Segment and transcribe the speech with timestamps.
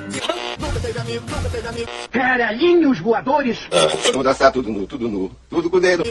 [0.00, 1.88] Nunca teve amigo, nunca teve amigo.
[2.10, 3.58] Caralhinhos voadores!
[4.12, 6.04] Vamos dançar tudo nu, tudo nu, tudo com o dedo.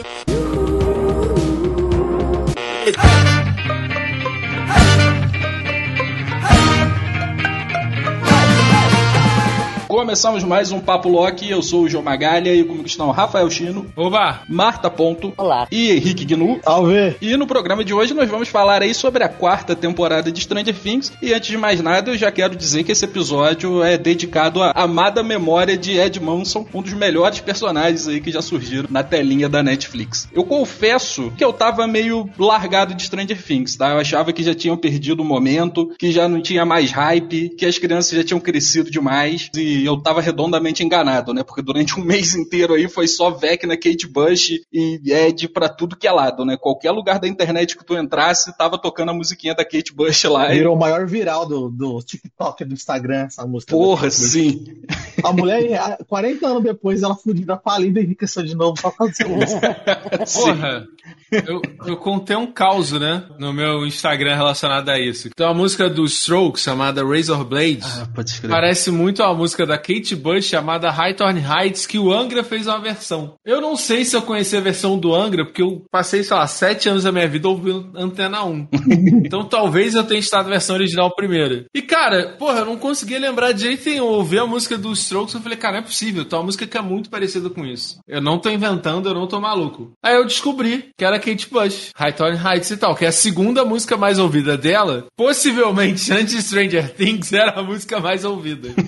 [9.98, 11.50] Começamos mais um Papo Loki.
[11.50, 14.42] Eu sou o João Magalha e comigo estão Rafael Chino, Oba!
[14.48, 15.66] Marta Ponto Olá.
[15.72, 16.60] e Henrique Gnu.
[16.62, 17.16] Salve!
[17.20, 20.72] E no programa de hoje nós vamos falar aí sobre a quarta temporada de Stranger
[20.72, 21.12] Things.
[21.20, 24.70] E antes de mais nada, eu já quero dizer que esse episódio é dedicado à
[24.70, 29.48] amada memória de Ed Manson, um dos melhores personagens aí que já surgiram na telinha
[29.48, 30.28] da Netflix.
[30.32, 33.90] Eu confesso que eu tava meio largado de Stranger Things, tá?
[33.90, 37.66] Eu achava que já tinham perdido o momento, que já não tinha mais hype, que
[37.66, 41.42] as crianças já tinham crescido demais e eu tava redondamente enganado, né?
[41.42, 45.96] Porque durante um mês inteiro aí foi só Vecna, Kate Bush e Ed pra tudo
[45.96, 46.56] que é lado, né?
[46.56, 50.52] Qualquer lugar da internet que tu entrasse, tava tocando a musiquinha da Kate Bush lá.
[50.52, 50.58] E...
[50.58, 53.72] Virou o maior viral do, do TikTok, do Instagram, essa música.
[53.72, 54.64] Porra, sim.
[55.22, 59.76] A mulher, 40 anos depois, ela fudida, falida e enriqueceu de novo só dessa música.
[60.34, 60.86] Porra!
[61.30, 63.24] Eu, eu contei um caos, né?
[63.38, 65.30] No meu Instagram relacionado a isso.
[65.34, 67.80] Tem uma música do Strokes chamada Razor Blade.
[67.82, 68.54] Ah, pode escrever.
[68.54, 72.80] Parece muito a música da Kate Bush chamada Hightorn Heights, que o Angra fez uma
[72.80, 73.34] versão.
[73.44, 76.46] Eu não sei se eu conheci a versão do Angra, porque eu passei, sei lá,
[76.46, 78.68] sete anos da minha vida ouvindo Antena 1.
[79.24, 81.66] então talvez eu tenha estado a versão original primeiro.
[81.74, 83.98] E cara, porra, eu não conseguia lembrar de jeito nenhum.
[83.98, 86.24] Eu ouvi a música do Strokes eu falei, cara, não é possível.
[86.24, 87.98] Tem uma música que é muito parecida com isso.
[88.06, 89.92] Eu não tô inventando, eu não tô maluco.
[90.02, 93.64] Aí eu descobri que era Kate Bush, Hightorn Heights e tal, que é a segunda
[93.64, 95.06] música mais ouvida dela.
[95.16, 98.68] Possivelmente, antes de Stranger Things, era a música mais ouvida.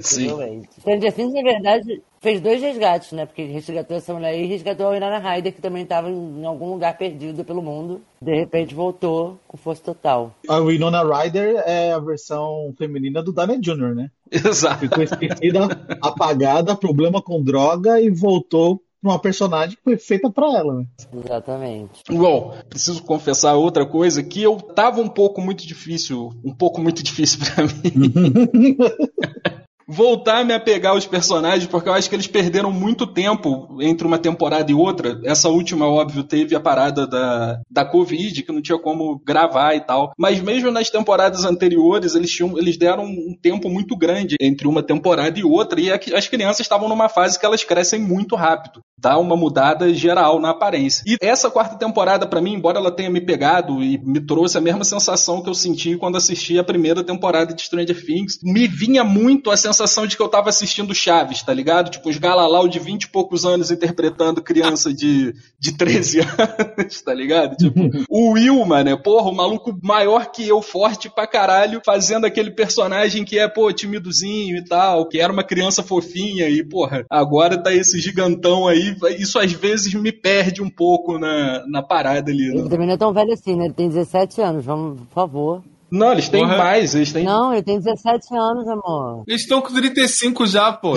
[0.00, 0.28] Sim.
[0.28, 0.68] Possivelmente.
[0.80, 3.26] Stranger Things, na verdade, fez dois resgates, né?
[3.26, 6.72] Porque resgatou essa mulher aí e resgatou a Winona Ryder, que também estava em algum
[6.72, 8.00] lugar perdido pelo mundo.
[8.20, 10.34] De repente voltou com força total.
[10.48, 14.10] A Winona Ryder é a versão feminina do Downey Jr., né?
[14.30, 14.80] Exato.
[14.80, 15.68] Ficou esquecida,
[16.02, 20.86] apagada, problema com droga e voltou uma personagem que foi feita pra ela, né?
[21.24, 22.02] Exatamente.
[22.10, 27.02] Bom, preciso confessar outra coisa que eu tava um pouco muito difícil, um pouco muito
[27.02, 28.76] difícil pra mim.
[29.88, 34.06] voltar a me apegar aos personagens, porque eu acho que eles perderam muito tempo entre
[34.06, 35.18] uma temporada e outra.
[35.24, 39.80] Essa última, óbvio, teve a parada da, da Covid, que não tinha como gravar e
[39.80, 40.12] tal.
[40.18, 44.82] Mas mesmo nas temporadas anteriores, eles, tinham, eles deram um tempo muito grande entre uma
[44.82, 48.82] temporada e outra, e as crianças estavam numa fase que elas crescem muito rápido.
[49.00, 51.02] Dá uma mudada geral na aparência.
[51.06, 54.60] E essa quarta temporada, para mim, embora ela tenha me pegado e me trouxe a
[54.60, 59.04] mesma sensação que eu senti quando assisti a primeira temporada de Stranger Things, me vinha
[59.04, 61.90] muito a sensação de que eu tava assistindo Chaves, tá ligado?
[61.90, 66.20] Tipo, os Galalau de 20 e poucos anos interpretando criança de, de 13
[66.78, 67.56] anos, tá ligado?
[67.56, 72.50] Tipo, o Will, mano, porra, o maluco maior que eu, forte pra caralho, fazendo aquele
[72.50, 77.56] personagem que é, pô, timidozinho e tal, que era uma criança fofinha e, porra, agora
[77.56, 82.48] tá esse gigantão aí, isso às vezes me perde um pouco na, na parada ali.
[82.48, 82.68] Ele Né?
[82.68, 83.66] também não é tão velho assim, né?
[83.66, 85.62] Ele tem 17 anos, vamos, por favor.
[85.90, 86.58] Não, eles têm Porra.
[86.58, 87.24] mais, eles têm.
[87.24, 89.24] Não, ele tem 17 anos, amor.
[89.26, 90.94] Eles estão com 35 já, pô.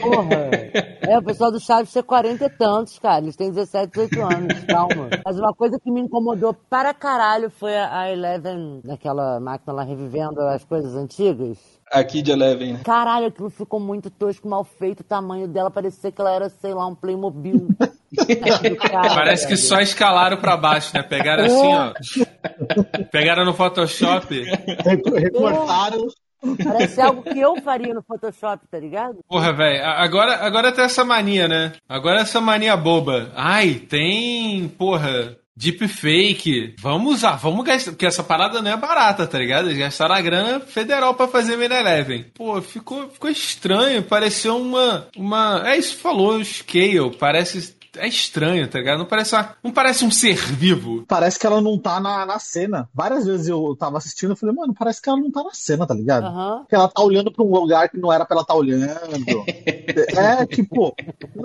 [0.00, 0.50] Porra.
[1.02, 3.22] É, o pessoal do Chaves tem 40 e tantos, cara.
[3.22, 4.64] Eles têm 17, 18 anos.
[4.64, 5.08] Calma.
[5.24, 10.40] Mas uma coisa que me incomodou para caralho foi a Eleven, naquela máquina lá revivendo
[10.40, 11.58] as coisas antigas.
[11.92, 12.80] Aqui de Eleven, né?
[12.84, 15.00] Caralho, aquilo ficou muito tosco, mal feito.
[15.00, 17.68] O tamanho dela parecia que ela era, sei lá, um Playmobil.
[18.90, 21.02] Cara, Parece que só escalaram pra baixo, né?
[21.02, 21.92] Pegaram assim, ó.
[23.10, 24.42] Pegaram no Photoshop.
[24.84, 26.06] Recor- Recortaram.
[26.64, 29.18] Parece algo que eu faria no Photoshop, tá ligado?
[29.28, 29.84] Porra, velho.
[29.84, 31.72] Agora, agora tem essa mania, né?
[31.88, 33.30] Agora essa mania boba.
[33.36, 36.74] Ai, tem, porra, deepfake.
[36.78, 37.92] Vamos usar, vamos gastar.
[37.92, 39.68] Porque essa parada não é barata, tá ligado?
[39.68, 42.24] Eles gastaram a grana federal pra fazer Mini Eleven.
[42.34, 44.02] Pô, ficou, ficou estranho.
[44.02, 45.08] Pareceu uma.
[45.16, 47.16] uma é isso que falou, scale.
[47.18, 47.81] Parece.
[47.98, 48.98] É estranho, tá ligado?
[48.98, 51.04] Não parece, uma- não parece um ser vivo.
[51.06, 52.88] Parece que ela não tá na, na cena.
[52.94, 55.86] Várias vezes eu tava assistindo e falei, mano, parece que ela não tá na cena,
[55.86, 56.24] tá ligado?
[56.68, 58.86] Que ela tá olhando pra um lugar que não era pra ela tá olhando.
[60.16, 60.94] é, tipo,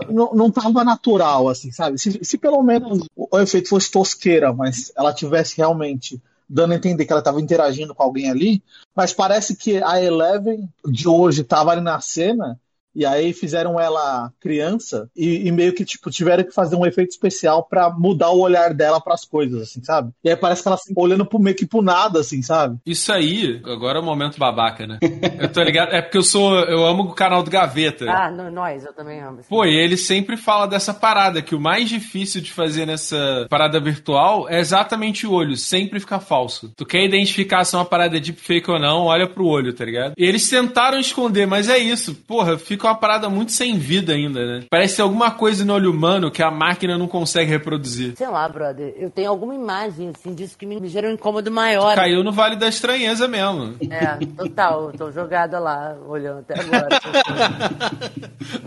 [0.10, 1.98] não, não tava natural, assim, sabe?
[1.98, 7.06] Se, se pelo menos o efeito fosse tosqueira, mas ela tivesse realmente dando a entender
[7.06, 8.64] que ela tava interagindo com alguém ali,
[8.96, 12.58] mas parece que a Eleven de hoje tava ali na cena
[12.96, 17.10] E aí fizeram ela criança e, e meio que tipo tiveram que fazer um efeito
[17.12, 20.12] especial pra mudar o olhar dela pras coisas, assim, sabe?
[20.24, 22.78] E aí parece que ela assim, olhando pro, meio que pro nada, assim, sabe?
[22.86, 24.98] Isso aí, agora é o momento babaca, né?
[25.40, 28.06] Eu tô ligado, é porque eu sou, eu amo o canal do Gaveta.
[28.10, 29.40] Ah, no- nós, eu também amo.
[29.48, 33.80] Pô, e ele sempre fala dessa parada, que o mais difícil de fazer nessa parada
[33.80, 36.72] virtual é exatamente o olho, sempre ficar falso.
[36.76, 40.14] Tu quer identificar se é uma parada deepfake ou não, olha pro olho, tá ligado?
[40.18, 42.16] E eles tentaram esconder, mas é isso.
[42.16, 44.64] Porra, fica uma parada muito sem vida ainda, né?
[44.70, 48.14] Parece ter alguma coisa no olho humano que a máquina não consegue reproduzir.
[48.18, 51.96] Sei lá, brother, eu tenho alguma imagem, assim, disso que me, gera um incômodo maior.
[51.96, 53.76] Caiu no Vale da Estranheza mesmo.
[53.90, 56.88] É, total, tô jogada lá, olhando até agora.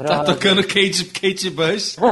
[0.06, 1.96] Tá tocando Kate, Kate Bush.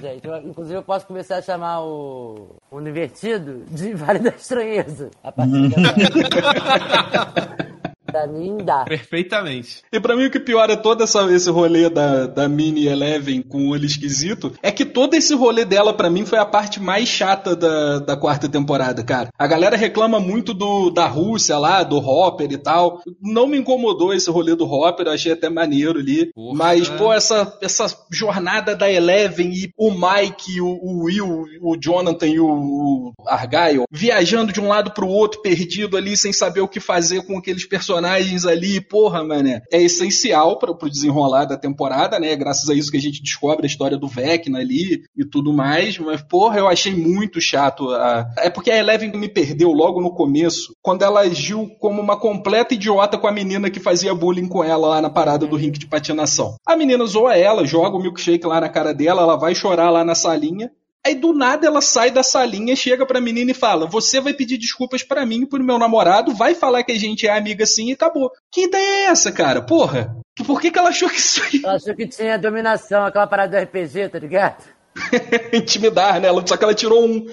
[0.00, 5.10] Gente, eu- inclusive eu posso começar a chamar o, o invertido de Vale da Estranheza.
[5.22, 7.72] A partir de agora.
[8.12, 8.84] pra mim dá.
[8.84, 9.82] Perfeitamente.
[9.90, 13.66] E pra mim o que piora todo essa, esse rolê da, da Mini Eleven com
[13.66, 17.08] o olho esquisito é que todo esse rolê dela pra mim foi a parte mais
[17.08, 19.30] chata da, da quarta temporada, cara.
[19.38, 23.00] A galera reclama muito do, da Rússia lá, do Hopper e tal.
[23.20, 26.32] Não me incomodou esse rolê do Hopper, eu achei até maneiro ali.
[26.32, 26.56] Porra.
[26.56, 32.26] Mas, pô, essa, essa jornada da Eleven e o Mike, o, o Will, o Jonathan
[32.26, 36.68] e o, o Argyle viajando de um lado pro outro, perdido ali, sem saber o
[36.68, 39.62] que fazer com aqueles personagens ali, porra, mané.
[39.72, 42.34] É essencial para pro desenrolar da temporada, né?
[42.36, 45.98] Graças a isso que a gente descobre a história do Vecna ali e tudo mais.
[45.98, 47.88] Mas, porra, eu achei muito chato.
[47.90, 48.26] A...
[48.38, 52.74] É porque a Eleven me perdeu logo no começo, quando ela agiu como uma completa
[52.74, 55.86] idiota com a menina que fazia bullying com ela lá na parada do rink de
[55.86, 56.56] patinação.
[56.66, 60.04] A menina zoa ela, joga o milkshake lá na cara dela, ela vai chorar lá
[60.04, 60.70] na salinha.
[61.04, 64.56] Aí do nada ela sai da salinha, chega pra menina e fala: Você vai pedir
[64.56, 67.92] desculpas pra mim pro meu namorado, vai falar que a gente é amiga assim e
[67.92, 68.30] acabou.
[68.50, 69.60] Que ideia é essa, cara?
[69.60, 70.16] Porra!
[70.46, 73.58] Por que, que ela achou que isso aí Ela achou que tinha dominação, aquela parada
[73.58, 74.64] do RPG, tá ligado?
[75.52, 76.28] intimidar, né?
[76.46, 77.26] Só que ela tirou um.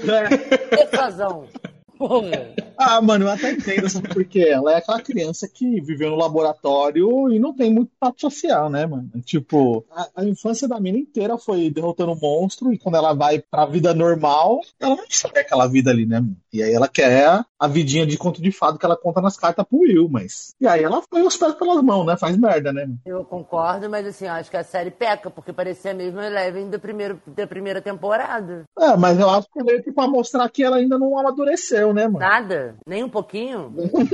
[0.69, 1.47] Persuasão.
[2.77, 4.47] Ah, mano, eu até entendo, sabe por quê?
[4.49, 8.85] Ela é aquela criança que viveu no laboratório e não tem muito tato social, né,
[8.85, 9.09] mano?
[9.25, 13.39] Tipo, a, a infância da mina inteira foi derrotando um monstro e quando ela vai
[13.39, 16.37] pra vida normal, ela não sabe aquela vida ali, né, mano?
[16.51, 19.65] E aí ela quer a vidinha de conto de fado que ela conta nas cartas
[19.67, 20.55] pro Will, mas.
[20.59, 22.17] E aí ela foi os pés pelas mãos, né?
[22.17, 22.99] Faz merda, né, mano?
[23.05, 26.79] Eu concordo, mas assim, eu acho que a série peca, porque parecia mesmo Eleven do
[26.79, 28.63] primeiro, da primeira temporada.
[28.77, 32.07] É, mas eu acho que meio que pra mostrar que ela ainda não amadureceu, né,
[32.07, 32.19] mano?
[32.19, 33.73] Nada, nem um pouquinho.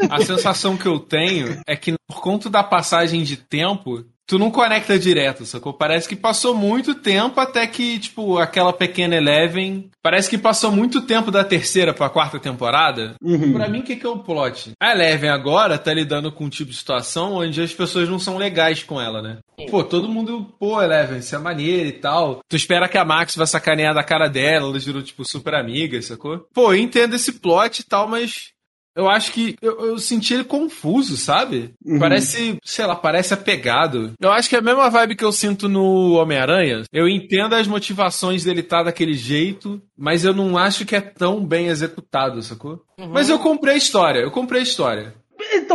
[0.10, 4.52] A sensação que eu tenho é que por conta da passagem de tempo, tu não
[4.52, 5.74] conecta direto, sacou?
[5.74, 9.90] Parece que passou muito tempo até que, tipo, aquela pequena Eleven.
[10.02, 13.16] Parece que passou muito tempo da terceira pra quarta temporada.
[13.54, 14.72] Pra mim, o que, que é o plot?
[14.80, 18.38] A Eleven agora tá lidando com um tipo de situação onde as pessoas não são
[18.38, 19.38] legais com ela, né?
[19.70, 22.40] Pô, todo mundo, pô, Eleven, você é maneira e tal.
[22.50, 26.06] Tu espera que a Max vai sacanear da cara dela, elas viram, tipo, super amigas,
[26.06, 26.46] sacou?
[26.54, 28.55] Pô, eu entendo esse plot e tal, mas
[28.96, 31.74] eu acho que eu, eu senti ele confuso, sabe?
[32.00, 34.14] Parece, sei lá, parece apegado.
[34.20, 36.84] Eu acho que é a mesma vibe que eu sinto no Homem-Aranha.
[36.92, 41.46] Eu entendo as motivações dele estar daquele jeito, mas eu não acho que é tão
[41.46, 42.82] bem executado, sacou?
[43.12, 45.14] Mas eu comprei a história, eu comprei a história.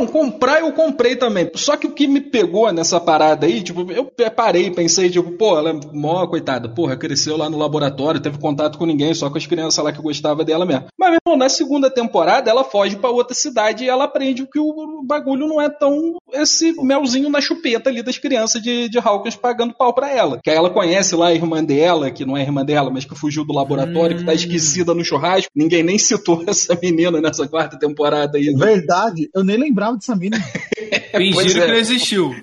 [0.00, 1.50] Então, comprar eu comprei também.
[1.55, 5.58] Só que o que me pegou nessa parada aí, tipo, eu parei, pensei, tipo, pô,
[5.58, 9.37] ela é mó coitada, porra, cresceu lá no laboratório, teve contato com ninguém, só com
[9.37, 10.87] as crianças lá que gostavam dela mesmo.
[10.99, 14.58] Mas, meu irmão, na segunda temporada ela foge pra outra cidade e ela aprende que
[14.58, 19.37] o bagulho não é tão esse melzinho na chupeta ali das crianças de, de Hawkins
[19.37, 20.38] pagando pau pra ela.
[20.43, 23.14] Que aí ela conhece lá a irmã dela, que não é irmã dela, mas que
[23.14, 25.50] fugiu do laboratório, que tá esquecida no churrasco.
[25.55, 28.47] Ninguém nem citou essa menina nessa quarta temporada aí.
[28.47, 28.64] né?
[28.64, 30.38] Verdade, eu nem lembrava dessa mina.
[31.16, 31.66] Fingiram é.
[31.66, 32.35] que não existiu.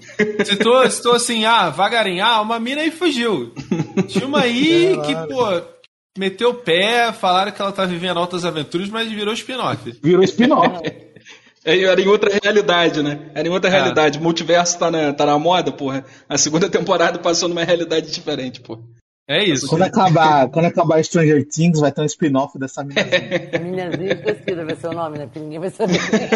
[0.46, 3.54] Citou, citou assim, ah, vagarinho, ah, uma mina aí fugiu.
[4.08, 5.62] Tinha uma aí que, pô,
[6.18, 9.98] meteu o pé, falaram que ela tá vivendo altas aventuras, mas virou spin-off.
[10.04, 10.82] Virou spin-off.
[11.66, 13.30] É, Era em outra realidade, né?
[13.36, 13.74] Era em outra É.
[13.74, 14.20] realidade.
[14.20, 16.06] O multiverso tá na, tá na moda, porra.
[16.30, 18.80] A segunda temporada passou numa realidade diferente, porra.
[19.28, 19.68] É isso.
[19.68, 23.02] Quando acabar, quando acabar Stranger Things, vai ter um spin-off dessa mina.
[23.62, 25.26] Minazinha esquecida vai ser o nome, né?
[25.26, 26.30] Porque ninguém vai saber quem é.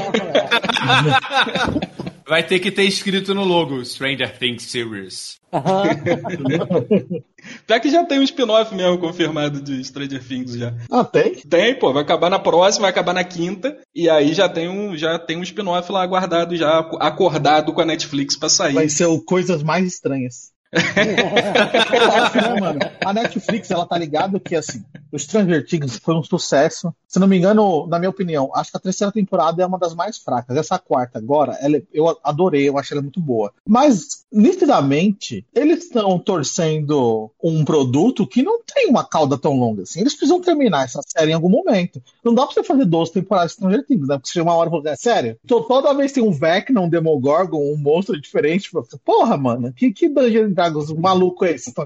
[2.27, 5.39] Vai ter que ter escrito no logo Stranger Things Series.
[7.67, 10.73] Já que já tem um spin-off mesmo confirmado de Stranger Things já.
[10.89, 11.35] Ah, tem?
[11.35, 14.95] Tem, pô, vai acabar na próxima, vai acabar na quinta, e aí já tem um,
[14.95, 18.73] já tem um spin-off lá aguardado, já acordado com a Netflix pra sair.
[18.73, 20.50] Vai ser o Coisas Mais Estranhas.
[21.93, 22.79] Eu acho, né, mano?
[23.03, 26.93] A Netflix, ela tá ligada que, assim, o Stranger Things foi um sucesso.
[27.07, 29.93] Se não me engano, na minha opinião, acho que a terceira temporada é uma das
[29.93, 30.55] mais fracas.
[30.55, 33.51] Essa quarta agora, ela, eu adorei, eu achei ela muito boa.
[33.67, 39.99] Mas, nitidamente, eles estão torcendo um produto que não tem uma cauda tão longa assim.
[39.99, 42.01] Eles precisam terminar essa série em algum momento.
[42.23, 44.17] Não dá pra você fazer 12 temporadas de Stranger Things, né?
[44.17, 45.37] Porque chega uma hora e fala, é sério?
[45.43, 48.71] Então, toda vez tem um Vecna, um Demogorgon, um monstro diferente.
[49.03, 51.73] Porra, mano, que, que Dungeons Dragons maluco é esse?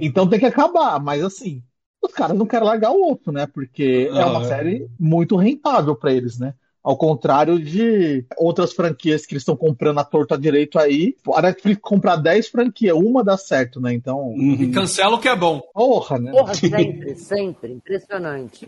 [0.00, 1.62] Então tem que acabar, mas assim,
[2.02, 3.46] os caras não querem largar o outro, né?
[3.46, 6.54] Porque é uma série muito rentável para eles, né?
[6.82, 11.14] Ao contrário de outras franquias que eles estão comprando a torta direito aí.
[11.34, 13.92] A Netflix comprar 10 franquias, uma dá certo, né?
[13.92, 14.34] Então.
[14.34, 15.60] E cancela o que é bom.
[15.74, 16.30] Porra, né?
[16.30, 17.72] Porra, sempre, sempre.
[17.72, 18.66] Impressionante.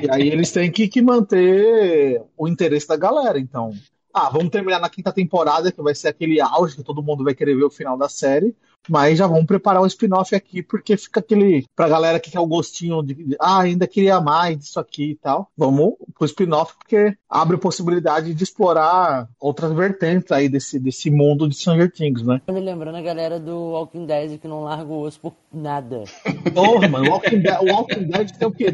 [0.00, 3.72] E aí eles têm que, que manter o interesse da galera, então.
[4.12, 7.34] Ah, vamos terminar na quinta temporada, que vai ser aquele auge que todo mundo vai
[7.34, 8.54] querer ver o final da série.
[8.88, 11.64] Mas já vamos preparar o spin-off aqui, porque fica aquele.
[11.74, 13.36] Pra galera que quer o gostinho de.
[13.40, 15.48] Ah, ainda queria mais disso aqui e tal.
[15.56, 21.54] Vamos pro spin-off, porque abre possibilidade de explorar outras vertentes aí desse, desse mundo de
[21.54, 22.40] Stranger Things, né?
[22.48, 26.04] Me lembrando a galera do Walking Dead que não larga o osso por nada.
[26.54, 28.66] Porra, mano, o Walking Dead, o Walking Dead tem o quê?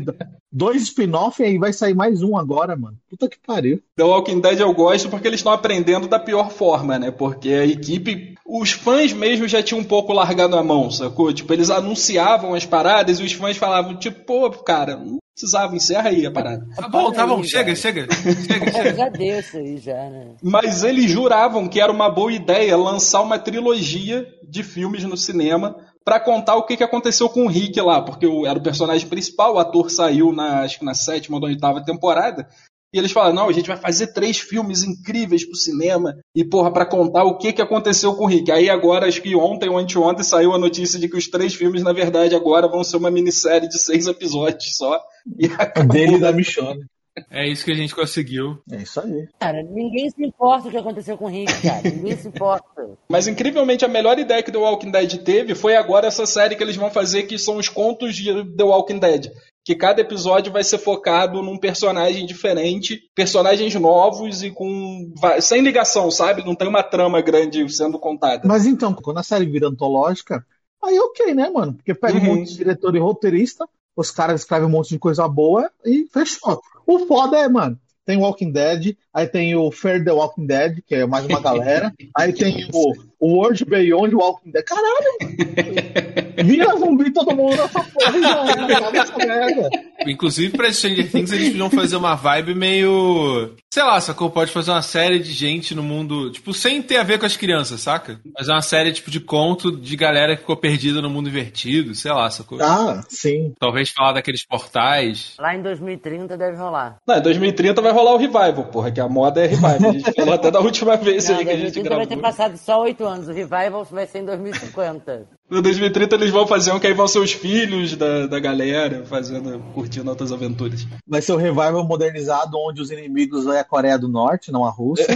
[0.53, 2.97] Dois spin-off e aí vai sair mais um agora, mano.
[3.09, 3.81] Puta que pariu.
[3.97, 7.11] The Walking Dead eu gosto porque eles estão aprendendo da pior forma, né?
[7.11, 8.35] Porque a equipe.
[8.53, 11.33] Os fãs mesmo já tinham um pouco largado a mão, sacou?
[11.33, 16.11] Tipo, eles anunciavam as paradas e os fãs falavam, tipo, pô, cara, não precisava, encerra
[16.11, 16.67] aí a parada.
[16.77, 18.09] Tá bom, tá bom, chega, chega.
[18.13, 18.95] Chega, É, chega.
[18.97, 20.33] já deu isso aí, já, né?
[20.43, 25.77] Mas eles juravam que era uma boa ideia lançar uma trilogia de filmes no cinema
[26.05, 29.55] pra contar o que, que aconteceu com o Rick lá, porque era o personagem principal,
[29.55, 32.49] o ator saiu na, acho que na sétima ou na oitava temporada.
[32.93, 36.73] E eles falaram, não, a gente vai fazer três filmes incríveis pro cinema e, porra,
[36.73, 38.51] pra contar o que, que aconteceu com o Rick.
[38.51, 41.85] Aí agora, acho que ontem ou anteontem, saiu a notícia de que os três filmes,
[41.85, 45.01] na verdade, agora vão ser uma minissérie de seis episódios só.
[45.39, 45.93] E acabou.
[45.93, 46.85] Dele e da Michonne.
[47.31, 48.59] É isso que a gente conseguiu.
[48.71, 49.29] É isso aí.
[49.39, 51.83] Cara, ninguém se importa o que aconteceu com o Rick, cara.
[51.83, 52.65] Ninguém se importa.
[53.09, 56.63] Mas incrivelmente a melhor ideia que The Walking Dead teve foi agora essa série que
[56.63, 59.31] eles vão fazer que são os contos de The Walking Dead.
[59.65, 65.13] Que cada episódio vai ser focado num personagem diferente, personagens novos e com.
[65.41, 66.45] sem ligação, sabe?
[66.45, 68.49] Não tem uma trama grande sendo contada.
[68.49, 70.45] Mas então, quando a série vira antológica,
[70.83, 71.75] aí ok, né, mano?
[71.75, 72.37] Porque pega um Uhum.
[72.37, 76.61] monte de diretor e roteirista, os caras escrevem um monte de coisa boa e fechou.
[76.87, 80.95] O foda é, mano, tem Walking Dead, aí tem o Fair the Walking Dead, que
[80.95, 84.65] é mais uma galera, aí tem o World Beyond Walking Dead.
[84.65, 85.19] Caralho!
[85.21, 86.31] mano.
[86.45, 89.69] Vira zumbi todo mundo nessa porra e já era, acaba essa merda.
[90.07, 93.55] Inclusive, pra Stranger Things, eles podiam fazer uma vibe meio.
[93.73, 94.31] Sei lá, sacou?
[94.31, 96.31] Pode fazer uma série de gente no mundo.
[96.31, 98.19] Tipo, sem ter a ver com as crianças, saca?
[98.39, 102.11] Fazer uma série, tipo, de conto de galera que ficou perdida no mundo invertido, sei
[102.11, 102.59] lá, sacou?
[102.63, 103.53] Ah, sim.
[103.61, 105.35] Talvez falar daqueles portais.
[105.39, 106.97] Lá em 2030 deve rolar.
[107.07, 109.91] Não, em 2030 vai rolar o revival, porra, que a moda é revival.
[109.91, 112.17] A gente falou até da última vez Não, aí que a gente 2030 vai ter
[112.17, 112.23] gravou.
[112.23, 113.10] passado só oito anos.
[113.19, 115.27] O Revival vai ser em 2050.
[115.51, 119.05] No 2030 eles vão fazer um que aí vão ser os filhos da, da galera
[119.05, 120.87] fazendo, curtindo outras aventuras.
[121.07, 124.71] Vai ser o revival modernizado, onde os inimigos é a Coreia do Norte, não a
[124.71, 125.09] Rússia.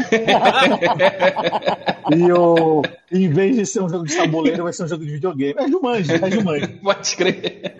[2.16, 2.82] e o,
[3.12, 5.54] em vez de ser um jogo de tabuleiro, vai ser um jogo de videogame.
[5.56, 6.66] É Jumanji, é Jumanji.
[6.82, 7.76] Pode crer.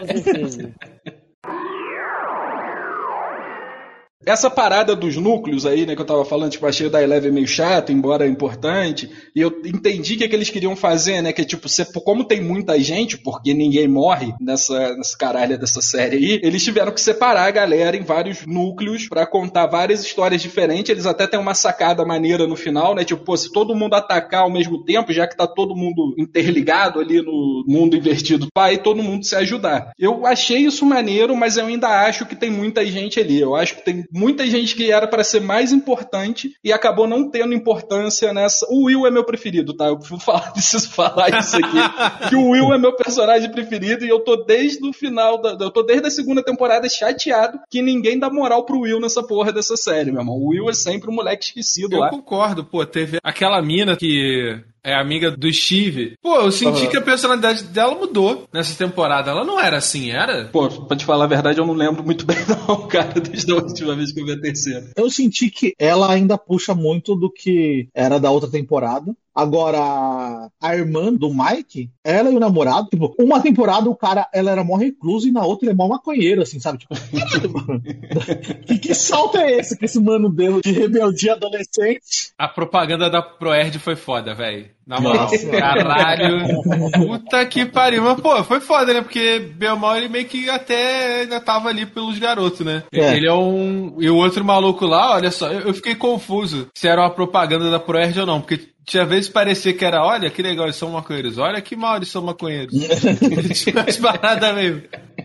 [4.26, 7.32] Essa parada dos núcleos aí, né, que eu tava falando, tipo, achei o da Eleven
[7.32, 11.42] meio chato, embora importante, e eu entendi que, é que eles queriam fazer, né, que
[11.42, 11.68] é tipo,
[12.02, 16.92] como tem muita gente, porque ninguém morre nessa, nessa caralha dessa série aí, eles tiveram
[16.92, 21.38] que separar a galera em vários núcleos pra contar várias histórias diferentes, eles até têm
[21.38, 25.12] uma sacada maneira no final, né, tipo, pô, se todo mundo atacar ao mesmo tempo,
[25.12, 29.92] já que tá todo mundo interligado ali no mundo invertido, vai todo mundo se ajudar.
[29.98, 33.76] Eu achei isso maneiro, mas eu ainda acho que tem muita gente ali, eu acho
[33.76, 38.32] que tem muita gente que era para ser mais importante e acabou não tendo importância
[38.32, 38.64] nessa.
[38.70, 39.86] O Will é meu preferido, tá?
[39.86, 42.28] Eu preciso falar, preciso falar isso aqui.
[42.28, 45.56] que o Will é meu personagem preferido e eu tô desde o final da.
[45.60, 49.52] Eu tô desde a segunda temporada chateado que ninguém dá moral pro Will nessa porra
[49.52, 50.36] dessa série, meu irmão.
[50.36, 52.10] O Will é sempre um moleque esquecido Eu lá.
[52.10, 56.14] concordo, pô, teve aquela mina que é amiga do Steve.
[56.22, 56.90] Pô, eu senti Aham.
[56.90, 59.30] que a personalidade dela mudou nessa temporada.
[59.30, 60.44] Ela não era assim, era?
[60.52, 63.56] Pô, pra te falar a verdade, eu não lembro muito bem, não, cara, desde a
[63.56, 64.90] última vez que eu vi a terceira.
[64.94, 69.14] Eu senti que ela ainda puxa muito do que era da outra temporada.
[69.34, 74.52] Agora, a irmã do Mike, ela e o namorado, tipo, uma temporada o cara, ela
[74.52, 76.78] era mó reclusa e na outra ele é mó maconheiro, assim, sabe?
[76.78, 77.82] Tipo, caralho, mano.
[78.64, 82.32] que, que salto é esse que esse mano deu de rebeldia adolescente?
[82.38, 84.70] A propaganda da Proerd foi foda, velho.
[84.86, 86.62] Na moral, caralho.
[86.92, 88.02] Puta que pariu.
[88.02, 89.00] Mas, pô, foi foda, né?
[89.00, 92.82] Porque Belmal, ele meio que até ainda tava ali pelos garotos, né?
[92.92, 93.16] É.
[93.16, 93.96] Ele é um.
[93.98, 97.70] E o outro maluco lá, olha só, eu, eu fiquei confuso se era uma propaganda
[97.70, 98.72] da Proerd ou não, porque.
[98.86, 102.10] Tinha vezes parecia que era, olha que legal, eles são maconheiros, olha que mal eles
[102.10, 102.74] são maconheiros.
[103.58, 104.82] Tinha umas paradas mesmo.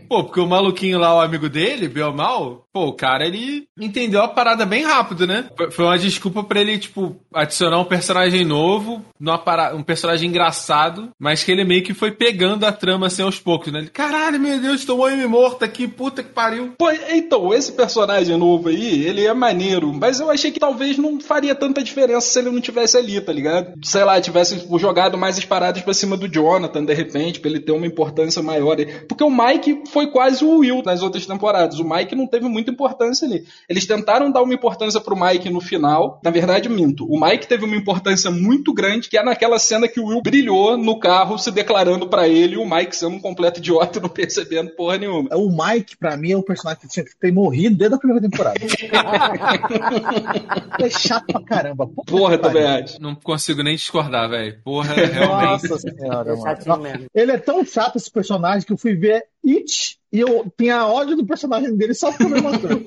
[0.08, 4.28] Pô, porque o maluquinho lá, o amigo dele, Belmal, pô, o cara, ele entendeu a
[4.28, 5.46] parada bem rápido, né?
[5.72, 11.10] Foi- uma desculpa pra ele, tipo, adicionar um personagem novo, numa para- um personagem engraçado,
[11.20, 13.80] mas que ele meio que foi pegando a trama assim aos poucos, né?
[13.80, 16.74] Ele, Caralho, meu Deus, tomou M morto aqui, puta que pariu.
[16.78, 21.20] Pô, então, esse personagem novo aí, ele é maneiro, mas eu achei que talvez não
[21.20, 23.74] faria tanta diferença se ele não tivesse ali, tá ligado?
[23.84, 27.60] Sei lá, tivesse jogado mais as paradas pra cima do Jonathan, de repente, pra ele
[27.60, 28.78] ter uma importância maior.
[29.08, 31.80] Porque o Mike foi quase o Will nas outras temporadas.
[31.80, 33.46] O Mike não teve muita importância ali.
[33.68, 36.20] Eles tentaram dar uma importância pro Mike no final.
[36.24, 37.06] Na verdade, minto.
[37.06, 40.78] O Mike teve uma importância muito grande, que é naquela cena que o Will brilhou
[40.78, 44.72] no carro se declarando pra ele, e o Mike sendo um completo idiota não percebendo
[44.72, 45.30] porra nenhuma.
[45.36, 48.22] O Mike, pra mim, é o personagem que tinha que ter morrido desde a primeira
[48.22, 48.60] temporada.
[50.80, 51.88] é chato pra caramba.
[51.88, 53.02] Porra, que também acho.
[53.02, 54.62] Não consigo nem discordar, velho.
[54.64, 55.70] Porra, realmente.
[55.70, 57.06] Nossa senhora, É mano.
[57.14, 61.16] Ele é tão chato esse personagem que eu fui ver It e eu tinha ódio
[61.16, 62.80] do personagem dele só porque eu mostrou.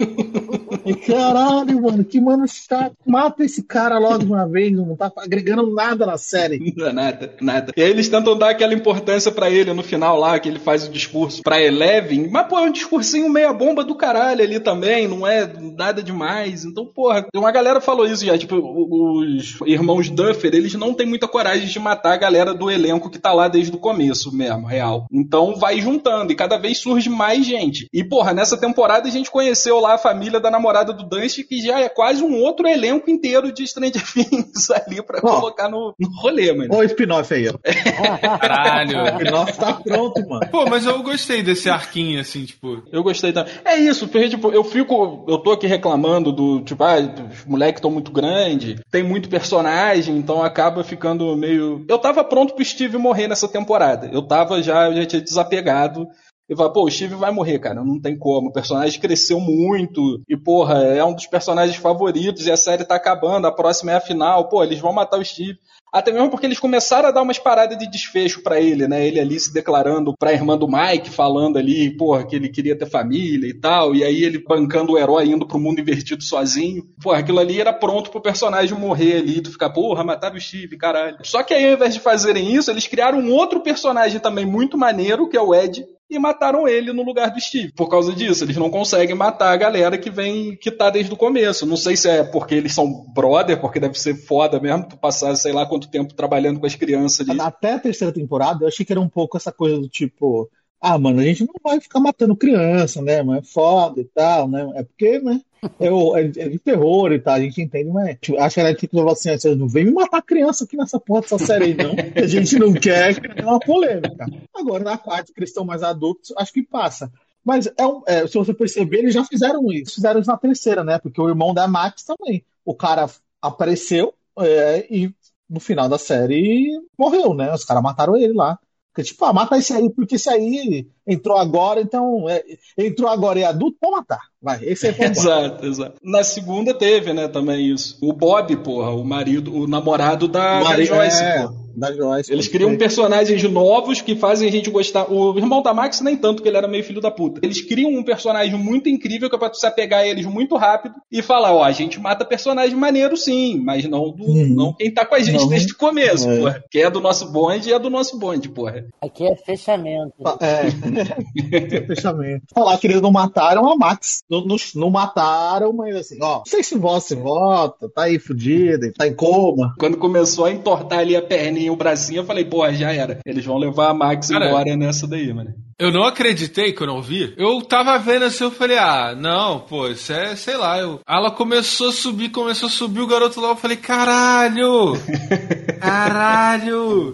[1.07, 2.95] Caralho, mano, que mano chato.
[3.07, 6.73] Mata esse cara logo de uma vez, não tá agregando nada na série.
[6.77, 7.73] Não, nada, nada.
[7.77, 10.87] E aí eles tentam dar aquela importância pra ele no final lá, que ele faz
[10.87, 15.07] o discurso pra Eleven, mas pô, é um discursinho meia bomba do caralho ali também,
[15.07, 16.65] não é nada demais.
[16.65, 21.29] Então, porra, uma galera falou isso já, tipo, os irmãos Duffer, eles não têm muita
[21.29, 25.07] coragem de matar a galera do elenco que tá lá desde o começo mesmo, real.
[25.12, 27.87] Então vai juntando e cada vez surge mais gente.
[27.93, 31.61] E porra, nessa temporada a gente conheceu lá a família da namorada do Dust, que
[31.61, 35.41] já é quase um outro elenco inteiro de Stranger Things ali pra Ó.
[35.41, 36.71] colocar no, no rolê, mano.
[36.73, 37.55] Olha o spin-off aí, ó.
[38.38, 39.02] Caralho.
[39.02, 40.49] O spin-off tá pronto, mano.
[40.50, 42.83] Pô, mas eu gostei desse arquinho, assim, tipo.
[42.91, 43.52] Eu gostei também.
[43.64, 45.25] É isso, porque, tipo, eu fico.
[45.29, 50.17] Eu tô aqui reclamando do, tipo, ah, os moleques estão muito grandes, tem muito personagem,
[50.17, 51.85] então acaba ficando meio.
[51.88, 54.09] Eu tava pronto pro Steve morrer nessa temporada.
[54.12, 56.07] Eu tava já, eu já tinha desapegado.
[56.52, 58.50] Eu falei, pô, o Steve vai morrer, cara, não tem como.
[58.50, 60.21] O personagem cresceu muito.
[60.28, 63.47] E, porra, é um dos personagens favoritos e a série tá acabando.
[63.47, 64.50] A próxima é a final.
[64.50, 65.59] Pô, eles vão matar o Steve.
[65.90, 69.06] Até mesmo porque eles começaram a dar umas paradas de desfecho pra ele, né?
[69.06, 72.87] Ele ali se declarando pra irmã do Mike, falando ali, porra, que ele queria ter
[72.87, 73.94] família e tal.
[73.94, 76.82] E aí ele bancando o herói indo pro mundo invertido sozinho.
[77.02, 79.40] Porra, aquilo ali era pronto pro personagem morrer ali.
[79.40, 81.16] Tu ficar, porra, mataram o Steve, caralho.
[81.22, 84.77] Só que aí, ao invés de fazerem isso, eles criaram um outro personagem também muito
[84.77, 87.72] maneiro, que é o Ed, e mataram ele no lugar do Steve.
[87.72, 91.16] Por causa disso, eles não conseguem matar a galera que vem, que tá desde o
[91.16, 91.64] começo.
[91.64, 95.35] Não sei se é porque eles são brother, porque deve ser foda mesmo, tu passar
[95.37, 97.27] sei lá quanto tempo trabalhando com as crianças.
[97.29, 100.51] Até a terceira temporada, eu achei que era um pouco essa coisa do tipo,
[100.83, 103.23] ah, mano, a gente não vai ficar matando criança, né?
[103.23, 104.68] Mas é foda e tal, né?
[104.75, 105.40] É porque, né?
[105.79, 108.75] É, é- é de terror e tal, a gente entende, mas tipo, acho que era
[108.75, 111.95] tipo assim, vocês não vem me matar criança aqui nessa porra dessa série aí, não.
[112.16, 114.27] A gente não quer criar uma polêmica.
[114.53, 117.12] Agora, na quarta, que mais adultos, acho que passa.
[117.45, 119.95] Mas é um- é, se você perceber, eles já fizeram isso.
[119.95, 120.99] Fizeram isso na terceira, né?
[120.99, 122.45] Porque o irmão da Max também.
[122.64, 123.09] O cara
[123.40, 125.12] apareceu é, e
[125.49, 126.68] no final da série
[126.99, 127.53] morreu, né?
[127.53, 128.59] Os caras mataram ele lá.
[128.92, 132.28] Porque, tipo, ah, mata esse aí, porque esse aí entrou agora, então.
[132.28, 132.44] é,
[132.76, 134.32] entrou agora e é adulto, pode matar.
[134.42, 135.11] Vai, esse matar.
[135.11, 135.94] Exato, exato.
[136.02, 137.96] Na segunda teve, né, também isso.
[138.02, 141.55] O Bob, porra, o marido, o namorado da, da Mari- Joyce, é, porra.
[141.76, 142.33] da Joyce.
[142.33, 145.11] Eles criam personagens novos que fazem a gente gostar.
[145.11, 147.40] O irmão da Max nem tanto, que ele era meio filho da puta.
[147.42, 150.57] Eles criam um personagem muito incrível que é pra tu se apegar a eles muito
[150.57, 154.48] rápido e falar, ó, a gente mata personagem maneiro sim, mas não do, Uhum.
[154.48, 155.48] não quem tá com a gente Não.
[155.48, 156.38] desde o começo, É.
[156.38, 156.64] porra.
[156.70, 158.85] Que é do nosso bonde e é do nosso bonde, porra.
[159.00, 160.12] Aqui é fechamento.
[160.40, 160.62] É,
[161.87, 162.42] fechamento.
[162.55, 164.22] Falar que eles não mataram a Max.
[164.33, 168.90] Não, não, não mataram, mas assim, ó, não sei se você vota, tá aí fudido,
[168.95, 169.75] tá em coma.
[169.79, 173.18] Quando começou a entortar ali a perninha e o bracinho, eu falei, porra, já era.
[173.27, 175.53] Eles vão levar a Max Cara, embora nessa daí, mano.
[175.79, 177.35] Eu não acreditei quando eu vi.
[177.37, 180.79] Eu tava vendo assim, eu falei, ah, não, pô, isso é, sei lá.
[180.79, 181.01] Eu...
[181.07, 184.95] Ela começou a subir, começou a subir o garoto lá, eu falei, caralho!
[185.79, 187.12] Caralho!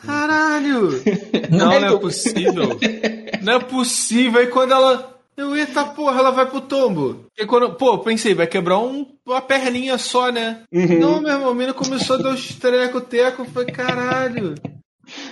[0.00, 0.90] Caralho!
[1.50, 2.78] Não, não é possível.
[3.42, 4.40] Não é possível.
[4.40, 5.19] Aí quando ela.
[5.40, 7.24] Eu, eita porra, ela vai pro tombo.
[7.38, 10.64] E quando, pô, pensei, vai quebrar um, uma perninha só, né?
[10.70, 13.46] Não, meu irmão, a menina começou a dar os treco-teco.
[13.46, 14.54] Falei, caralho.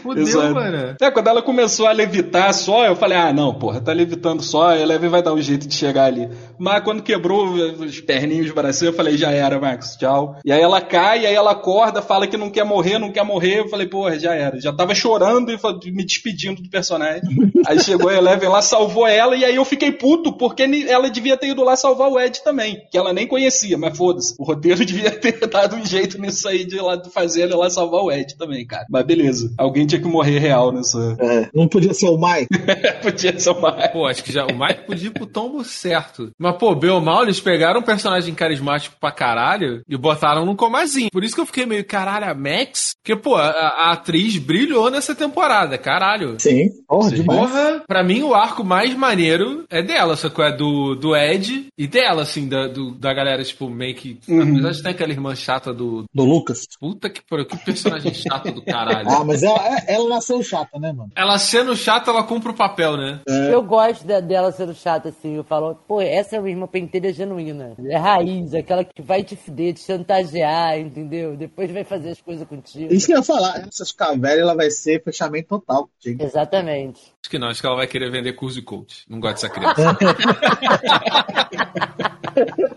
[0.03, 0.55] Fudeu, Exato.
[0.55, 0.97] mano.
[1.01, 4.69] É, quando ela começou a levitar só, eu falei, ah, não, porra, tá levitando só,
[4.69, 6.29] a Eleven vai dar um jeito de chegar ali.
[6.59, 10.37] Mas quando quebrou os perninhos, os bracinhos, eu falei, já era, Max, tchau.
[10.45, 13.61] E aí ela cai, aí ela acorda, fala que não quer morrer, não quer morrer.
[13.61, 14.61] Eu falei, porra, já era.
[14.61, 17.23] Já tava chorando e me despedindo do personagem.
[17.67, 21.37] aí chegou a Eleven lá, salvou ela, e aí eu fiquei puto, porque ela devia
[21.37, 24.35] ter ido lá salvar o Ed também, que ela nem conhecia, mas foda-se.
[24.39, 28.03] O roteiro devia ter dado um jeito nisso aí de lá fazer ela lá salvar
[28.03, 28.87] o Ed também, cara.
[28.91, 29.53] Mas beleza.
[29.69, 31.17] Alguém tinha que morrer real nessa.
[31.21, 32.49] É, não podia ser o Mike.
[33.03, 33.73] Podia ser uma.
[33.89, 36.31] Pô, acho que já o Mike podia ir pro tombo certo.
[36.39, 40.57] Mas, pô, bem ou mal, eles pegaram um personagem carismático pra caralho e botaram num
[40.57, 41.09] comazinho.
[41.13, 42.95] Por isso que eu fiquei meio, caralho, a Max?
[43.03, 46.37] Porque, pô, a, a atriz brilhou nessa temporada, caralho.
[46.39, 47.15] Sim, porra, Sim.
[47.17, 47.39] demais.
[47.41, 50.45] Porra, pra mim o arco mais maneiro é dela, sacou?
[50.45, 54.19] É do, do Ed e dela, assim, da, do- da galera, tipo, meio que.
[54.29, 56.05] Apesar de ter aquela irmã chata do.
[56.15, 56.61] Do Lucas.
[56.81, 59.09] Puta que pariu, que personagem chato do caralho.
[59.09, 61.11] Ah, mas ela, ela nasceu chata, né, mano?
[61.17, 63.21] Ela sendo chata, ela cumpre o papel, né?
[63.27, 65.37] Eu gosto de- dela sendo chata assim.
[65.37, 67.75] Eu falo, pô, essa é uma irmã pentelha genuína.
[67.87, 71.37] É raiz, aquela que vai te fuder, te chantagear, entendeu?
[71.37, 72.93] Depois vai fazer as coisas contigo.
[72.93, 73.67] Isso que eu ia falar.
[73.69, 76.23] Essas cavernas, ela vai ser fechamento total contigo.
[76.23, 77.01] Exatamente.
[77.23, 79.05] Acho que não, acho que ela vai querer vender curso de coach.
[79.09, 79.97] Não gosto dessa criança.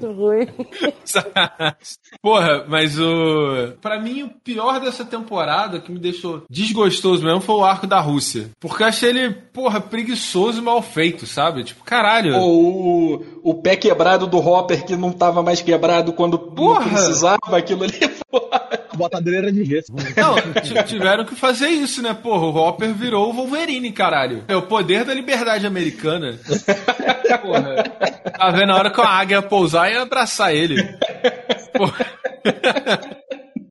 [0.00, 0.46] Muito ruim.
[2.22, 3.72] Porra, mas o.
[3.80, 8.00] Pra mim, o pior dessa temporada que me deixou desgostoso mesmo foi o arco da
[8.00, 8.50] Rússia.
[8.60, 11.64] Porque eu achei ele, porra, preguiçoso e mal feito, sabe?
[11.64, 12.36] Tipo, caralho.
[12.36, 16.88] Ou o, o pé quebrado do Hopper que não tava mais quebrado quando Porra!
[16.88, 17.98] precisava, aquilo ali.
[18.52, 19.92] A botadeira era de gesso.
[20.16, 22.12] Não, tiveram que fazer isso, né?
[22.12, 24.44] Porra, o Hopper virou o Wolverine, caralho.
[24.48, 26.38] É o poder da liberdade americana.
[27.42, 27.84] Porra.
[28.36, 30.76] Tá vendo a hora que a águia pousar e abraçar ele.
[31.72, 32.06] Porra.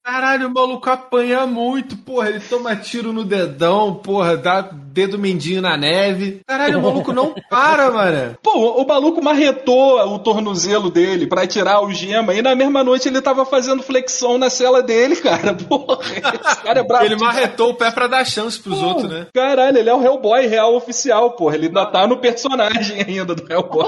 [0.04, 2.30] Caralho, o maluco apanha muito, porra.
[2.30, 4.64] Ele toma tiro no dedão, porra, dá
[4.98, 6.42] dedo mindinho na neve.
[6.48, 8.36] Caralho, o maluco não para, mano.
[8.42, 13.08] Pô, o maluco marretou o tornozelo dele pra tirar o gema e na mesma noite
[13.08, 15.54] ele tava fazendo flexão na cela dele, cara.
[15.54, 17.06] Porra, esse cara é brabo.
[17.06, 19.28] Ele marretou o pé pra dar chance pros outros, né?
[19.32, 21.56] Caralho, ele é o Hellboy real oficial, porra.
[21.56, 23.88] Ele ainda tá no personagem ainda do Hellboy.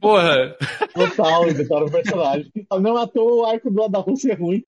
[0.00, 0.56] Porra.
[0.94, 2.50] Total, ele tá no personagem.
[2.80, 4.62] Não à toa o arco do da Rússia é ruim.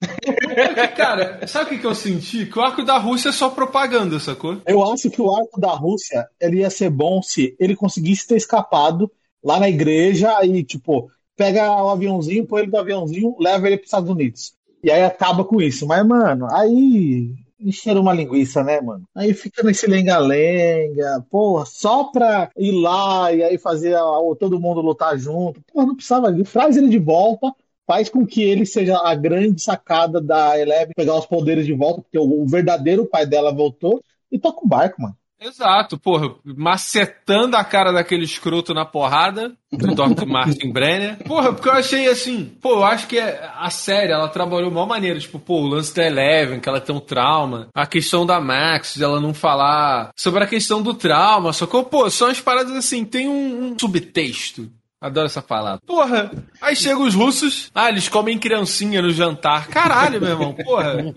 [0.96, 2.46] Cara, sabe o que, que eu senti?
[2.46, 4.58] Que o arco da Rússia é só propaganda, sacou?
[4.66, 8.36] Eu acho que o arco da Rússia ele ia ser bom se ele conseguisse ter
[8.36, 9.10] escapado
[9.42, 13.88] lá na igreja e, tipo, pega o aviãozinho, põe ele no aviãozinho, leva ele pros
[13.88, 14.54] Estados Unidos.
[14.82, 15.86] E aí acaba com isso.
[15.86, 19.04] Mas, mano, aí encheram uma linguiça, né, mano?
[19.14, 24.02] Aí fica nesse lenga-lenga, porra, só pra ir lá e aí fazer a-
[24.38, 25.60] todo mundo lutar junto.
[25.72, 26.52] Porra, não precisava disso.
[26.52, 27.52] Traz ele de volta,
[27.86, 32.02] faz com que ele seja a grande sacada da Eleven, pegar os poderes de volta,
[32.02, 35.16] porque o, o verdadeiro pai dela voltou, e toca o barco, mano.
[35.44, 40.26] Exato, porra, macetando a cara daquele escroto na porrada do Dr.
[40.26, 41.18] Martin Brenner.
[41.24, 44.86] Porra, porque eu achei assim, pô, eu acho que a série, ela trabalhou de uma
[44.86, 48.40] maneira, tipo, pô, o lance da Eleven, que ela tem um trauma, a questão da
[48.40, 52.76] Max, ela não falar sobre a questão do trauma, só que, pô, são as paradas
[52.76, 54.70] assim, tem um, um subtexto.
[55.02, 55.80] Adoro essa palavra.
[55.84, 59.66] Porra, aí chegam os russos, ah, eles comem criancinha no jantar.
[59.66, 61.12] Caralho, meu irmão, porra.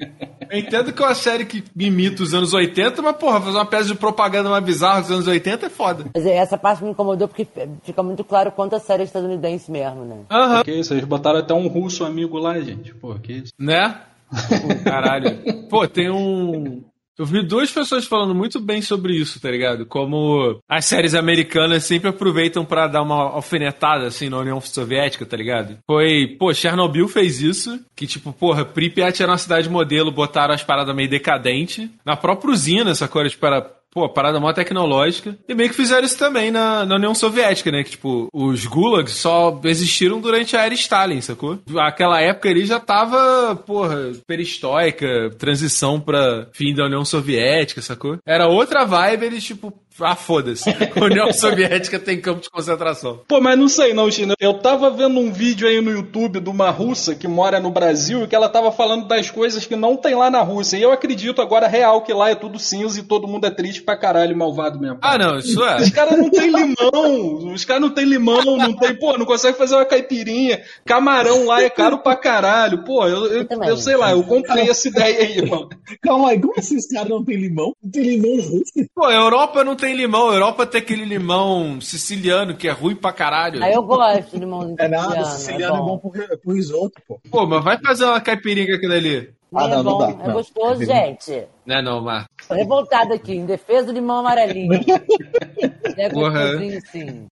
[0.50, 3.66] Eu entendo que é uma série que imita os anos 80, mas, porra, fazer uma
[3.66, 6.06] peça de propaganda mais bizarra dos anos 80 é foda.
[6.16, 7.48] Mas é, essa parte me incomodou porque
[7.84, 10.18] fica muito claro quanto a série é estadunidense mesmo, né?
[10.32, 10.64] Aham.
[10.64, 12.92] Que isso, eles botaram até um russo amigo lá, gente.
[12.96, 13.54] Pô, que isso.
[13.60, 14.02] Né?
[14.32, 15.68] Pô, Caralho.
[15.70, 16.84] Pô, tem um.
[17.18, 19.86] Eu vi duas pessoas falando muito bem sobre isso, tá ligado?
[19.86, 25.38] Como as séries americanas sempre aproveitam pra dar uma alfinetada, assim, na União Soviética, tá
[25.38, 25.78] ligado?
[25.88, 30.64] Foi, pô, Chernobyl fez isso, que tipo, porra, Pripyat era uma cidade modelo, botaram as
[30.64, 31.90] paradas meio decadente.
[32.06, 33.62] Na própria usina, essa coisa, tipo, era
[33.96, 35.38] Pô, parada mó tecnológica.
[35.48, 37.82] E meio que fizeram isso também na, na União Soviética, né?
[37.82, 41.60] Que, tipo, os gulags só existiram durante a era Stalin, sacou?
[41.78, 48.18] Aquela época ali já tava, porra, perestóica, transição pra fim da União Soviética, sacou?
[48.28, 50.70] Era outra vibe, eles, tipo, ah, foda-se.
[51.00, 53.22] A União Soviética tem campo de concentração.
[53.28, 54.34] Pô, mas não sei não, China.
[54.40, 58.24] Eu tava vendo um vídeo aí no YouTube de uma russa que mora no Brasil
[58.24, 60.78] e que ela tava falando das coisas que não tem lá na Rússia.
[60.78, 63.82] E eu acredito agora real que lá é tudo cinza e todo mundo é triste
[63.86, 64.98] pra caralho malvado mesmo.
[65.02, 65.78] Ah, não, isso é.
[65.78, 69.58] Os caras não tem limão, os caras não tem limão, não tem, pô, não consegue
[69.58, 70.62] fazer uma caipirinha.
[70.86, 72.84] Camarão lá é caro pra caralho.
[72.84, 75.70] Pô, eu, eu, eu sei lá, eu comprei essa ideia aí, mano.
[76.02, 77.74] Calma aí, como assim os caras não tem limão?
[77.84, 78.88] Não tem limão Rússia?
[78.94, 80.30] Pô, a Europa não tem limão.
[80.30, 83.64] A Europa tem aquele limão siciliano que é ruim pra caralho.
[83.64, 87.20] Aí eu gosto de limãozinho É nada, siciliano, siciliano é bom pro, pro risoto, pô.
[87.30, 89.30] Pô, mas vai fazer uma caipirinha com aquilo ali.
[89.56, 90.34] Nem Ah, não, é não bom, dá, é não.
[90.34, 91.48] gostoso, gente.
[91.66, 92.26] Não é não, Mar.
[92.48, 94.74] Tô revoltada aqui, em defesa do limão amarelinho.
[95.98, 97.28] é gostosinho, sim.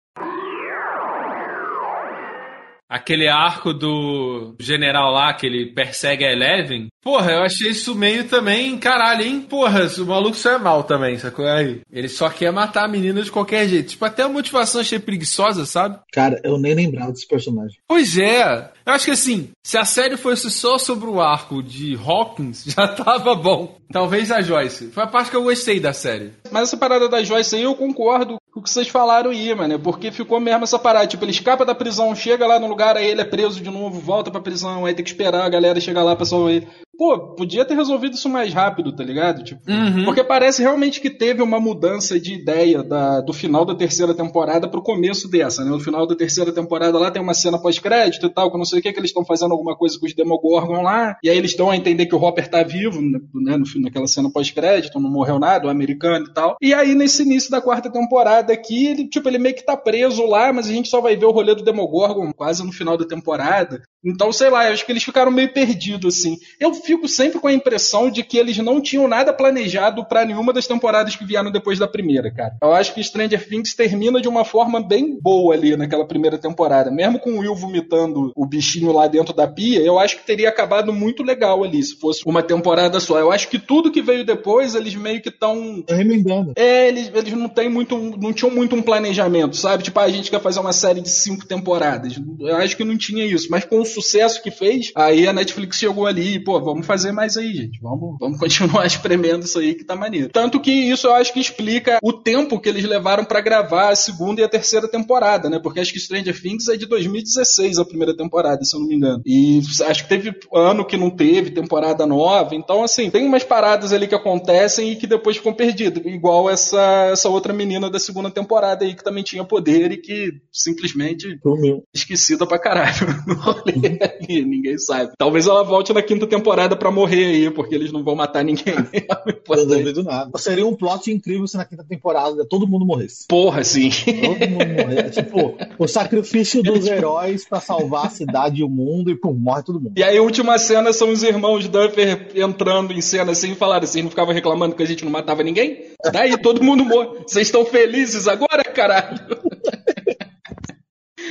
[2.88, 6.88] Aquele arco do general lá, que ele persegue a Eleven.
[7.02, 9.40] Porra, eu achei isso meio também, caralho, hein?
[9.40, 11.46] Porra, o maluco só é mal também, sacou?
[11.46, 13.90] Aí, ele só quer matar a menina de qualquer jeito.
[13.90, 15.98] Tipo, até a motivação achei preguiçosa, sabe?
[16.12, 17.78] Cara, eu nem lembrava desse personagem.
[17.88, 18.70] Pois é.
[18.84, 22.86] Eu acho que assim, se a série fosse só sobre o arco de Hawkins, já
[22.88, 23.78] tava bom.
[23.90, 24.88] Talvez a Joyce.
[24.88, 26.32] Foi a parte que eu gostei da série.
[26.50, 29.78] Mas essa parada da Joyce aí eu concordo com o que vocês falaram aí, mano.
[29.78, 31.06] Porque ficou mesmo essa parada.
[31.06, 34.00] Tipo, ele escapa da prisão, chega lá no lugar, aí ele é preso de novo,
[34.00, 36.68] volta pra prisão, aí tem que esperar a galera chegar lá pra salvar ele.
[37.00, 39.42] Pô, podia ter resolvido isso mais rápido, tá ligado?
[39.42, 40.04] Tipo, Uhum.
[40.04, 44.68] Porque parece realmente que teve uma mudança de ideia da- do final da terceira temporada
[44.68, 45.70] pro começo dessa, né?
[45.70, 48.66] No final da terceira temporada lá tem uma cena pós-crédito e tal, que eu não
[48.66, 51.38] sei o que, que eles estão fazendo alguma coisa com os Demogorgon lá, e aí
[51.38, 53.56] eles dão a entender que o Hopper tá vivo, né?
[53.56, 56.58] No, fim- naquela cena pós-crédito, não morreu nada, o americano e tal.
[56.60, 60.26] E aí, nesse início da quarta temporada aqui, ele, tipo, ele meio que tá preso
[60.26, 63.06] lá, mas a gente só vai ver o rolê do Demogorgon quase no final da
[63.06, 63.80] temporada.
[64.04, 66.36] Então, sei lá, eu acho que eles ficaram meio perdidos, assim.
[66.58, 70.52] Eu fico sempre com a impressão de que eles não tinham nada planejado pra nenhuma
[70.52, 72.56] das temporadas que vieram depois da primeira, cara.
[72.60, 76.90] Eu acho que Stranger Things termina de uma forma bem boa ali naquela primeira temporada.
[76.90, 80.48] Mesmo com o Will vomitando o bichinho lá dentro da pia, eu acho que teria
[80.48, 83.18] acabado muito legal ali, se fosse uma temporada só.
[83.18, 86.52] Eu acho que tudo que veio depois, eles meio que estão Tô remendando.
[86.56, 89.84] é, eles, eles não têm muito, não tinham muito um planejamento, sabe?
[89.84, 92.20] Tipo, ah, a gente quer fazer uma série de cinco temporadas.
[92.40, 95.76] Eu acho que não tinha isso, mas com o sucesso que fez, aí a Netflix
[95.78, 97.80] chegou ali, e, pô, vamos fazer mais aí, gente.
[97.80, 100.30] Vamos, vamos continuar espremendo isso aí que tá maneiro.
[100.30, 103.96] Tanto que isso eu acho que explica o tempo que eles levaram pra gravar a
[103.96, 105.58] segunda e a terceira temporada, né?
[105.58, 108.96] Porque acho que Stranger Things é de 2016 a primeira temporada, se eu não me
[108.96, 109.22] engano.
[109.26, 112.54] E acho que teve ano que não teve temporada nova.
[112.54, 116.04] Então, assim, tem umas paradas ali que acontecem e que depois ficam perdidas.
[116.04, 120.30] Igual essa, essa outra menina da segunda temporada aí que também tinha poder e que
[120.52, 121.82] simplesmente Sumiu.
[121.94, 125.12] esquecida pra caralho no rolê ali, ninguém sabe.
[125.18, 128.74] Talvez ela volte na quinta temporada pra morrer aí, porque eles não vão matar ninguém.
[129.50, 130.30] Eu não duvido nada.
[130.38, 133.26] Seria um plot incrível se na quinta temporada todo mundo morresse.
[133.28, 133.90] Porra, sim.
[133.90, 135.22] Todo mundo morresse.
[135.22, 139.62] tipo, o sacrifício dos heróis pra salvar a cidade e o mundo e pum, morre
[139.62, 139.92] todo mundo.
[139.96, 143.84] E aí, a última cena são os irmãos Duffer entrando em cena assim e falaram
[143.84, 145.90] assim: não ficavam reclamando que a gente não matava ninguém?
[146.12, 147.20] Daí todo mundo morre.
[147.26, 149.20] Vocês estão felizes agora, caralho?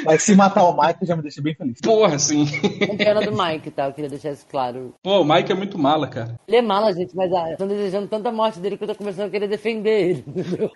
[0.10, 1.80] Mas se matar o Michael já me deixa bem feliz.
[1.82, 2.48] Porra, sim.
[2.88, 3.86] Com pena do Mike, tá?
[3.86, 4.96] Eu queria deixar isso claro.
[5.04, 6.36] Pô, o Mike é muito mala, cara.
[6.48, 9.28] Ele é mala, gente, mas ah, estão desejando tanta morte dele que eu tô começando
[9.28, 10.24] a querer defender ele.
[10.28, 10.72] entendeu?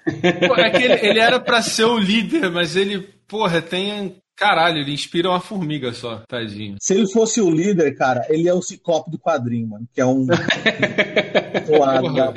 [0.47, 4.17] Pô, é que ele, ele era pra ser o líder, mas ele, porra, tem.
[4.35, 6.75] Caralho, ele inspira uma formiga só, tadinho.
[6.79, 9.87] Se ele fosse o líder, cara, ele é o ciclope do quadrinho, mano.
[9.93, 10.25] Que é um.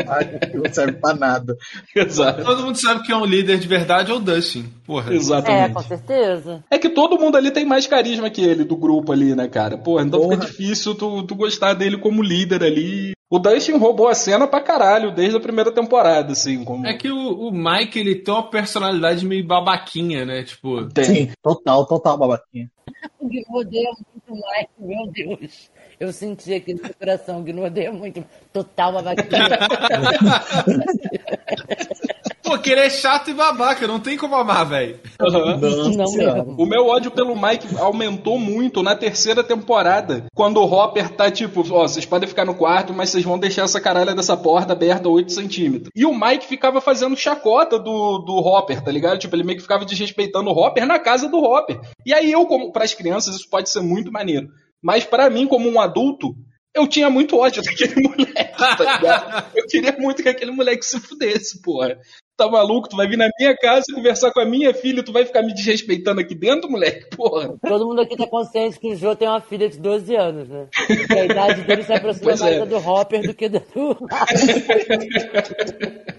[0.05, 1.57] parte que não serve pra nada.
[1.95, 2.45] Exato.
[2.45, 4.67] Todo mundo sabe que é um líder de verdade é o Dustin.
[4.87, 5.07] Porra.
[5.07, 5.85] É, com Exatamente.
[5.85, 6.65] certeza.
[6.71, 9.77] É que todo mundo ali tem mais carisma que ele, do grupo ali, né, cara?
[9.79, 10.35] Porra, então Porra.
[10.35, 13.13] fica difícil tu, tu gostar dele como líder ali.
[13.29, 16.65] O Dustin roubou a cena pra caralho, desde a primeira temporada, assim.
[16.65, 16.87] Como...
[16.87, 20.45] É que o, o Mike, ele tem uma personalidade meio babaquinha, né?
[20.45, 21.05] Tipo, Tem.
[21.05, 22.71] Sim, total, total babaquinha.
[23.19, 25.71] O Guino odeia muito o Mike, meu Deus.
[25.99, 28.23] Eu senti aqui no meu coração, o Guino odeia muito.
[28.53, 29.49] Total babaquinha.
[32.47, 35.01] pô, que ele é chato e babaca, não tem como amar, velho.
[35.21, 35.57] Aham.
[35.97, 36.55] Nossa Não.
[36.59, 40.27] O meu ódio pelo Mike aumentou muito na terceira temporada.
[40.35, 43.63] Quando o Hopper tá tipo, ó, vocês podem ficar no quarto, mas vocês vão deixar
[43.63, 45.91] essa caralha dessa porta aberta 8 centímetros.
[45.95, 49.19] E o Mike ficava fazendo chacota do, do Hopper, tá ligado?
[49.19, 51.81] Tipo, ele meio que ficava desrespeitando o Hopper na casa do Hopper.
[52.05, 54.49] E aí eu, como pras crianças, isso pode ser muito maneiro.
[54.83, 56.35] Mas pra mim, como um adulto,
[56.77, 59.57] eu tinha muito ódio daquele moleque, tá ligado?
[59.57, 61.99] Eu queria muito que aquele moleque se fudesse, porra.
[62.37, 62.89] Tá maluco?
[62.89, 65.55] Tu vai vir na minha casa conversar com a minha filha, tu vai ficar me
[65.55, 67.09] desrespeitando aqui dentro, moleque?
[67.17, 67.57] Porra.
[67.67, 70.69] Todo mundo aqui tá consciente que o Jô tem uma filha de 12 anos, né?
[71.07, 72.59] Que a idade dele se aproxima Pois mais é.
[72.59, 73.97] da do Hopper do que da do.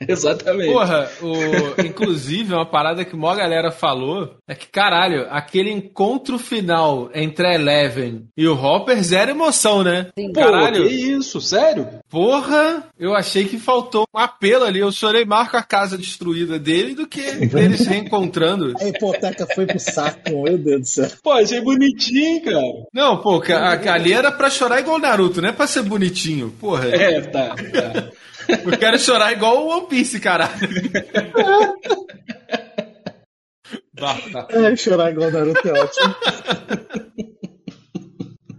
[0.06, 0.72] Exatamente.
[0.72, 7.10] Porra, o, inclusive, uma parada que uma galera falou é que, caralho, aquele encontro final
[7.14, 10.08] entre a Eleven e o Hopper, zero emoção, né?
[10.18, 10.32] Sim.
[10.32, 11.40] Pô, Caralho, que isso?
[11.40, 11.88] Sério?
[12.10, 14.78] porra, eu achei que faltou um apelo ali.
[14.80, 17.20] Eu chorei mais com a casa destruída dele do que
[17.54, 18.74] eles se reencontrando.
[18.80, 21.08] A hipoteca foi pro saco, meu Deus do céu.
[21.22, 22.60] Pô, achei bonitinho, cara.
[22.92, 25.82] Não, pô, a- que ali era pra chorar igual o Naruto, não é pra ser
[25.82, 26.52] bonitinho.
[26.60, 27.54] Porra, É, tá.
[27.54, 28.10] tá.
[28.48, 30.52] Eu quero chorar igual o One Piece, caralho.
[33.96, 34.16] Tá.
[34.50, 36.14] É, chorar igual Naruto é ótimo.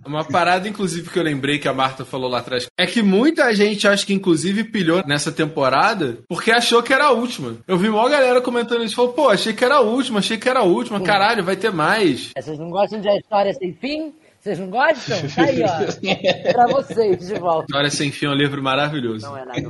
[0.07, 3.53] Uma parada, inclusive, que eu lembrei que a Marta falou lá atrás, é que muita
[3.53, 7.57] gente, acho que inclusive, pilhou nessa temporada porque achou que era a última.
[7.67, 10.47] Eu vi uma galera comentando isso, falou, pô, achei que era a última, achei que
[10.47, 12.31] era a última, caralho, vai ter mais.
[12.37, 14.13] Vocês não gostam de a história sem fim?
[14.47, 15.17] Vocês não gostam?
[15.35, 15.67] Tá aí, ó.
[16.53, 17.65] pra vocês, de volta.
[17.69, 19.25] História Sem Fim é um livro maravilhoso.
[19.25, 19.61] Não é nada.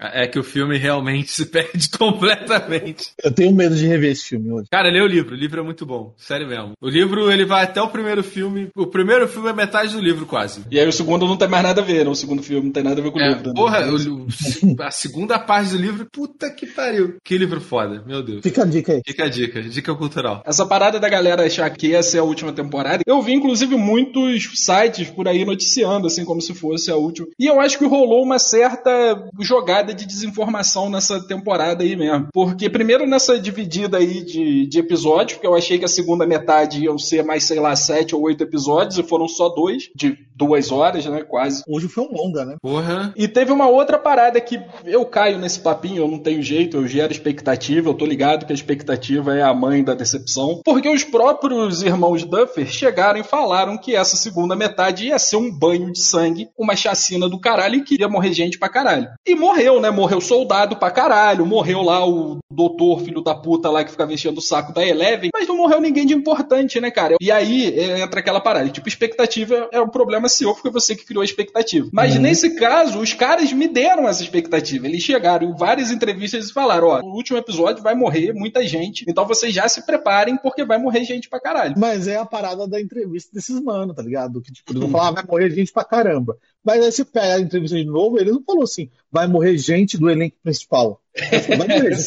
[0.00, 3.12] É que o filme realmente se perde completamente.
[3.22, 4.66] Eu tenho medo de rever esse filme hoje.
[4.70, 5.34] Cara, lê o livro.
[5.34, 6.12] O livro é muito bom.
[6.16, 6.72] Sério mesmo.
[6.80, 8.68] O livro, ele vai até o primeiro filme.
[8.76, 10.62] O primeiro filme é metade do livro, quase.
[10.70, 12.10] E aí o segundo não tem mais nada a ver, né?
[12.10, 13.46] O segundo filme não tem nada a ver com o É, livro.
[13.48, 13.52] né?
[13.54, 17.16] porra, o- o- a segunda parte do livro, puta que pariu.
[17.24, 18.40] Que livro foda, meu Deus.
[18.42, 19.02] Fica a dica aí.
[19.06, 20.42] Fica a dica, dica cultural.
[20.44, 24.50] Essa parada da galera achar que essa é a última temporada, eu vi inclusive muitos
[24.54, 27.28] sites por aí noticiando, assim, como se fosse a última.
[27.38, 32.28] E eu acho que rolou uma certa jogada de desinformação nessa temporada aí mesmo.
[32.32, 36.82] Porque, primeiro, nessa dividida aí de, de episódios, porque eu achei que a segunda metade
[36.82, 40.72] iam ser mais, sei lá, sete ou oito episódios, e foram só dois, de duas
[40.72, 41.62] horas, né, quase.
[41.68, 42.56] Hoje foi um longa, né?
[42.60, 43.12] Porra.
[43.16, 46.86] E teve uma outra parada que eu caio nesse papinho, eu não tenho jeito, eu
[46.88, 50.60] gero expectativa, eu tô ligado que a expectativa é a mãe da decepção.
[50.64, 55.50] Porque os próprios irmãos Duffer chegaram e falaram que essa segunda metade ia ser um
[55.50, 59.08] banho de sangue, uma chacina do caralho e que ia morrer gente pra caralho.
[59.26, 59.90] E morreu, né?
[59.90, 64.38] Morreu soldado pra caralho, morreu lá o doutor, filho da puta lá que ficava enchendo
[64.38, 67.16] o saco da Eleven, mas não morreu ninguém de importante, né, cara?
[67.20, 68.68] E aí é, entra aquela parada.
[68.68, 71.88] Tipo, expectativa é um problema seu, porque você que criou a expectativa.
[71.92, 74.86] Mas nesse caso, os caras me deram essa expectativa.
[74.86, 79.04] Eles chegaram em várias entrevistas e falaram: ó, no último episódio vai morrer muita gente,
[79.08, 81.74] então vocês já se preparem, porque vai morrer gente pra caralho.
[81.76, 84.40] Mas é a parada da entrevista desses manos, tá ligado?
[84.40, 86.36] Que tipo, eles vão falar, ah, vai morrer gente pra caramba.
[86.64, 89.98] Mas aí você pega a entrevista de novo, ele não falou assim, vai morrer gente
[89.98, 91.00] do elenco principal.
[91.48, 91.96] Vai morrer.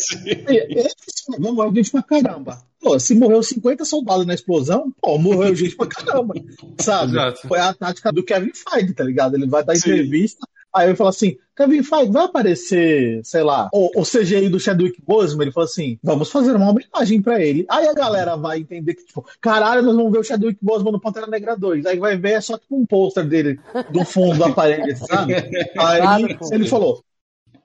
[1.28, 2.62] Falou, vai morrer gente pra caramba.
[2.80, 6.34] Pô, se morreu 50 soldados na explosão, pô, morreu gente pra caramba.
[6.80, 7.12] Sabe?
[7.12, 7.48] Exato.
[7.48, 9.36] Foi a tática do Kevin Feige, tá ligado?
[9.36, 9.90] Ele vai dar Sim.
[9.90, 10.48] entrevista,
[10.78, 15.02] aí ele fala assim, Kevin Feige, vai aparecer, sei lá, o, o CGI do Chadwick
[15.02, 15.46] Boseman?
[15.46, 17.66] Ele falou assim, vamos fazer uma homenagem pra ele.
[17.68, 21.02] Aí a galera vai entender que, tipo, caralho, nós vamos ver o Chadwick Boseman no
[21.02, 21.86] Pantera Negra 2.
[21.88, 23.60] Aí vai ver, é só tipo um pôster dele
[23.92, 25.34] do fundo da parede, sabe?
[25.80, 27.04] Aí ele falou,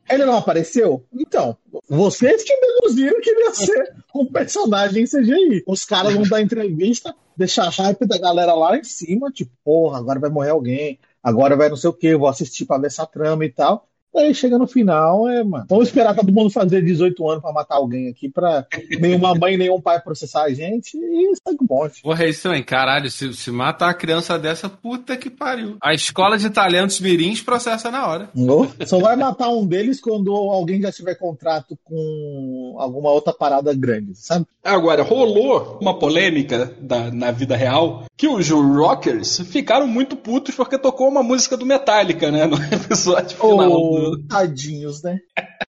[0.08, 1.04] ele não apareceu?
[1.12, 1.56] Então,
[1.88, 5.62] vocês que deduziram que ele ia ser um personagem CGI.
[5.66, 9.98] Os caras vão dar entrevista, deixar a hype da galera lá em cima, tipo, porra,
[9.98, 13.06] agora vai morrer alguém, agora vai não sei o que, vou assistir pra ver essa
[13.06, 13.88] trama e tal.
[14.14, 15.64] Aí chega no final, é, mano.
[15.68, 18.66] Vamos esperar todo mundo fazer 18 anos pra matar alguém aqui, pra
[19.00, 22.02] nenhuma mãe, nenhum pai processar a gente e segue o bonde.
[22.02, 22.62] Porra, é isso também.
[22.62, 25.76] Caralho, se, se matar a criança dessa, puta que pariu.
[25.82, 28.28] A escola de talentos mirins processa na hora.
[28.34, 28.68] Não?
[28.86, 34.14] Só vai matar um deles quando alguém já tiver contrato com alguma outra parada grande,
[34.14, 34.46] sabe?
[34.64, 40.78] Agora, rolou uma polêmica da- na vida real que os rockers ficaram muito putos porque
[40.78, 42.46] tocou uma música do Metallica, né?
[42.46, 43.68] No episódio final.
[43.70, 45.18] do- Tadinhos, né?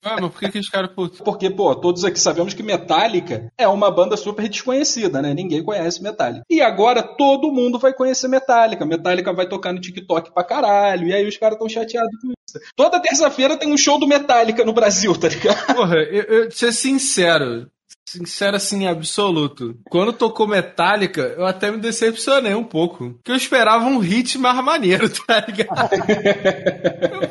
[0.05, 1.19] Ué, mas por que, que os caras, putos?
[1.21, 5.33] Porque, pô, todos aqui sabemos que Metallica é uma banda super desconhecida, né?
[5.33, 6.43] Ninguém conhece Metallica.
[6.49, 8.85] E agora todo mundo vai conhecer Metallica.
[8.85, 11.07] Metallica vai tocar no TikTok pra caralho.
[11.07, 12.59] E aí os caras tão chateados com isso.
[12.75, 15.75] Toda terça-feira tem um show do Metallica no Brasil, tá ligado?
[15.75, 17.71] Porra, eu, eu ser sincero.
[18.13, 19.75] Sincero assim, absoluto.
[19.89, 23.13] Quando tocou Metallica, eu até me decepcionei um pouco.
[23.15, 25.89] Porque eu esperava um hit mais maneiro, tá ligado?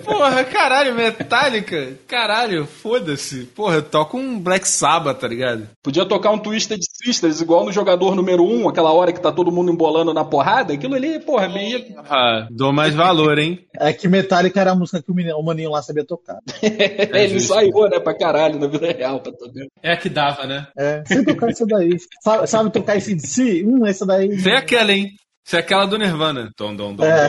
[0.04, 1.92] Porra, caralho, Metallica?
[2.08, 3.44] Caralho, foda-se.
[3.54, 5.68] Porra, eu toco um Black Sabbath, tá ligado?
[5.80, 9.30] Podia tocar um Twisted Sisters, igual no jogador número 1, um, aquela hora que tá
[9.30, 10.74] todo mundo embolando na porrada.
[10.74, 11.80] Aquilo ali, porra, meio.
[12.10, 13.64] Ah, dou mais valor, hein?
[13.78, 16.38] É que Metallica era a música que o, menino, o maninho lá sabia tocar.
[16.60, 17.52] Ele justo.
[17.54, 19.52] ensaiou, né, pra caralho na vida real pra tocar.
[19.80, 20.66] É a que dava, né?
[20.76, 21.96] É, sem tocar isso daí.
[22.22, 23.64] Sabe, sabe tocar esse de si?
[23.64, 24.38] Hum, essa daí.
[24.40, 25.10] Sem aquela, hein?
[25.44, 26.50] Sem aquela do Nirvana.
[26.56, 27.04] Tom, dom, dom.
[27.04, 27.28] É.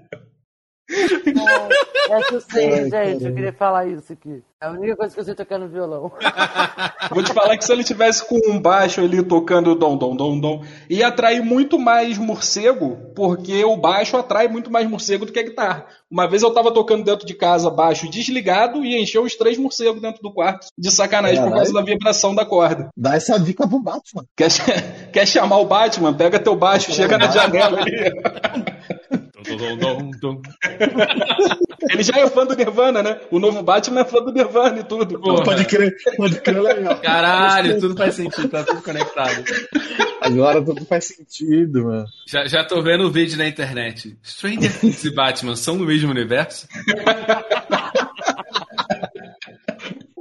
[0.88, 2.90] Essa eu sei, Ai, gente.
[2.90, 3.24] caramba.
[3.28, 4.42] Eu queria falar isso aqui.
[4.60, 6.10] É a única coisa que eu sei tocar no violão.
[7.10, 10.40] Vou te falar que se ele tivesse com um baixo ali tocando dom, dom, dom,
[10.40, 15.38] dom, ia atrair muito mais morcego, porque o baixo atrai muito mais morcego do que
[15.38, 15.86] a guitarra.
[16.10, 20.00] Uma vez eu tava tocando dentro de casa baixo desligado e encheu os três morcegos
[20.00, 21.56] dentro do quarto, de sacanagem, por Caralho.
[21.58, 22.88] causa da vibração da corda.
[22.96, 24.24] Dá essa dica pro Batman.
[24.34, 24.48] Quer,
[25.12, 26.14] quer chamar o Batman?
[26.14, 27.92] Pega teu baixo, chega na janela ali.
[31.90, 33.20] Ele já é fã do Nirvana, né?
[33.30, 35.18] O novo Batman é fã do Nirvana e tudo.
[35.20, 35.44] Porra.
[35.44, 37.00] Pode crer, pode crer legal.
[37.00, 39.44] Caralho, tudo faz sentido, tá tudo conectado.
[40.20, 42.06] Agora tudo faz sentido, mano.
[42.26, 44.16] Já, já tô vendo o vídeo na internet.
[44.22, 46.66] Stranger Things e Batman são do mesmo universo?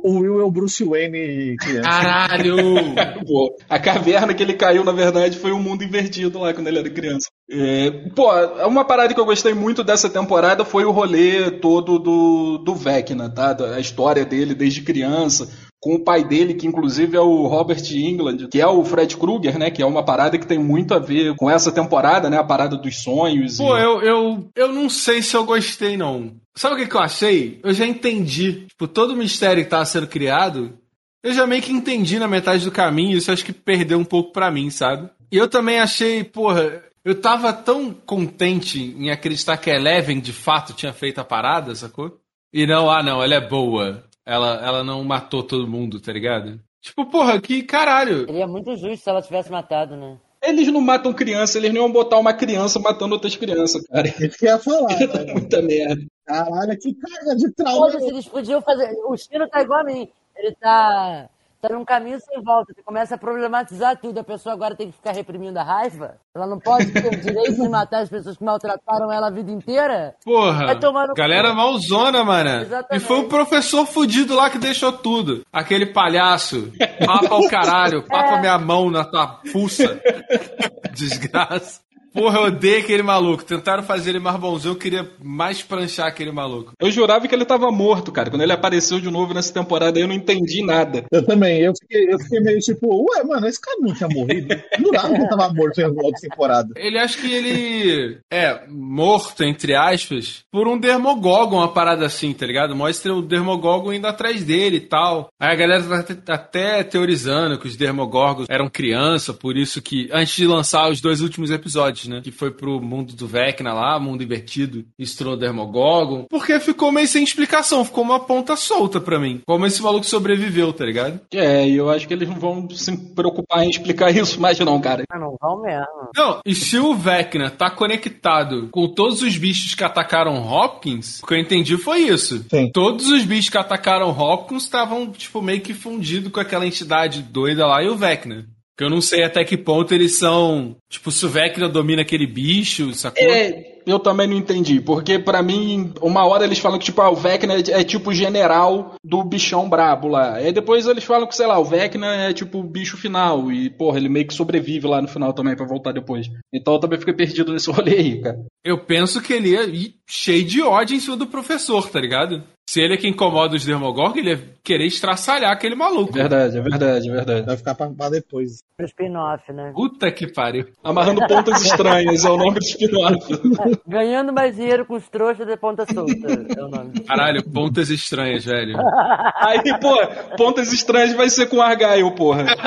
[0.06, 1.90] o Will é o Bruce Wayne criança.
[1.90, 2.56] Caralho!
[3.26, 6.80] Pô, a caverna que ele caiu, na verdade, foi um mundo invertido lá quando ele
[6.80, 7.28] era criança.
[7.50, 8.32] É, pô,
[8.68, 13.30] uma parada que eu gostei muito dessa temporada foi o rolê todo do, do Vecna,
[13.30, 13.56] tá?
[13.76, 15.48] A história dele desde criança,
[15.80, 19.58] com o pai dele, que inclusive é o Robert England, que é o Fred Krueger,
[19.60, 19.70] né?
[19.70, 22.38] Que é uma parada que tem muito a ver com essa temporada, né?
[22.38, 23.58] A parada dos sonhos.
[23.58, 23.84] Pô, e...
[23.84, 26.36] eu, eu, eu não sei se eu gostei, não.
[26.58, 27.60] Sabe o que, que eu achei?
[27.64, 28.66] Eu já entendi.
[28.68, 30.78] Tipo, todo o mistério que tava sendo criado,
[31.22, 33.18] eu já meio que entendi na metade do caminho.
[33.18, 35.10] Isso acho que perdeu um pouco pra mim, sabe?
[35.32, 40.32] E eu também achei, porra, eu tava tão contente em acreditar que a Eleven de
[40.32, 42.20] fato tinha feito a parada, sacou?
[42.54, 44.04] E não, ah não, ela é boa.
[44.26, 46.60] Ela, ela não matou todo mundo, tá ligado?
[46.82, 48.26] Tipo, porra, que caralho.
[48.26, 50.18] Seria muito justo se ela tivesse matado, né?
[50.48, 54.08] Eles não matam criança, eles não iam botar uma criança matando outras crianças, cara.
[54.08, 54.96] Isso que ia falar.
[55.02, 55.34] É né?
[55.34, 56.02] muita merda.
[56.26, 57.92] Caralho, que carga de trauma.
[57.92, 58.92] Foda-se, eles podiam fazer.
[59.08, 60.10] O Chino tá igual a mim.
[60.36, 61.30] Ele tá.
[61.68, 62.74] Tá num caminho sem volta.
[62.74, 64.20] Você começa a problematizar tudo.
[64.20, 66.18] A pessoa agora tem que ficar reprimindo a raiva.
[66.36, 69.52] Ela não pode ter o direito de matar as pessoas que maltrataram ela a vida
[69.52, 70.16] inteira.
[70.24, 70.76] Porra,
[71.16, 71.56] galera cu.
[71.56, 72.62] malzona, mano.
[72.62, 73.04] Exatamente.
[73.04, 75.44] E foi o professor fudido lá que deixou tudo.
[75.52, 76.72] Aquele palhaço.
[77.04, 80.00] Papa ao caralho, papa minha mão na tua fuça.
[80.94, 81.85] Desgraça.
[82.16, 83.44] Porra, eu odeio aquele maluco.
[83.44, 86.72] Tentaram fazer ele mais bonzinho, eu queria mais pranchar aquele maluco.
[86.80, 88.30] Eu jurava que ele tava morto, cara.
[88.30, 91.04] Quando ele apareceu de novo nessa temporada, eu não entendi nada.
[91.12, 94.56] Eu também, eu fiquei, eu fiquei meio tipo, ué, mano, esse cara não tinha morrido.
[94.80, 96.70] Jurava que ele tava morto em outra temporada.
[96.78, 102.46] Ele acha que ele é morto, entre aspas, por um Dermogogon, uma parada assim, tá
[102.46, 102.76] ligado?
[102.76, 105.28] Mostra o Dermogogon indo atrás dele e tal.
[105.40, 110.10] Aí a galera tá até- até teorizando que os Dermogorgons eram criança, por isso que,
[110.14, 112.22] antes de lançar os dois últimos episódios, né?
[112.24, 116.26] Que foi pro mundo do Vecna lá, mundo invertido, e se tornou Dermogogon.
[116.30, 119.42] Porque ficou meio sem explicação, ficou uma ponta solta pra mim.
[119.46, 121.20] Como esse maluco sobreviveu, tá ligado?
[121.34, 124.80] É, e eu acho que eles não vão se preocupar em explicar isso mais, não,
[124.80, 125.04] cara.
[125.10, 126.10] Ah, não vão mesmo.
[126.16, 131.28] Não, e se o Vecna tá conectado com todos os bichos que atacaram Hopkins, o
[131.28, 132.46] que eu entendi foi isso.
[132.50, 132.72] Sim.
[132.72, 137.66] Todos os bichos que atacaram Hopkins estavam, tipo, meio que fundidos com aquela entidade doida
[137.68, 138.46] lá e o Vecna.
[138.78, 140.76] Que eu não sei até que ponto eles são.
[140.90, 143.24] Tipo, se o Vecna domina aquele bicho, sacou?
[143.24, 147.10] É, eu também não entendi, porque pra mim, uma hora eles falam que tipo, ah,
[147.10, 150.36] o Vecna é, é tipo o general do bichão brabo lá.
[150.36, 153.52] Aí depois eles falam que, sei lá, o Vecna é tipo o bicho final.
[153.52, 156.28] E, porra, ele meio que sobrevive lá no final também pra voltar depois.
[156.54, 158.38] Então eu também fiquei perdido nesse rolê aí, cara.
[158.64, 162.44] Eu penso que ele ia ir cheio de ódio em cima do professor, tá ligado?
[162.76, 166.12] Se ele é que incomoda os Dermogorgon, ele ia querer estraçalhar aquele maluco.
[166.12, 167.46] Verdade, é verdade, é verdade.
[167.46, 168.62] Vai ficar pra, pra depois.
[168.76, 169.72] Pro spin-off, né?
[169.74, 170.68] Puta que pariu.
[170.84, 173.16] Amarrando pontas estranhas é o nome do spin-off.
[173.88, 176.28] Ganhando mais dinheiro com os trouxas de ponta solta.
[176.54, 177.00] É o nome.
[177.06, 178.76] Caralho, pontas estranhas, velho.
[179.40, 179.96] Aí, pô,
[180.36, 182.44] pontas estranhas vai ser com Argyle, porra.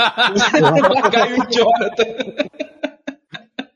[1.05, 2.07] Argyle idiota.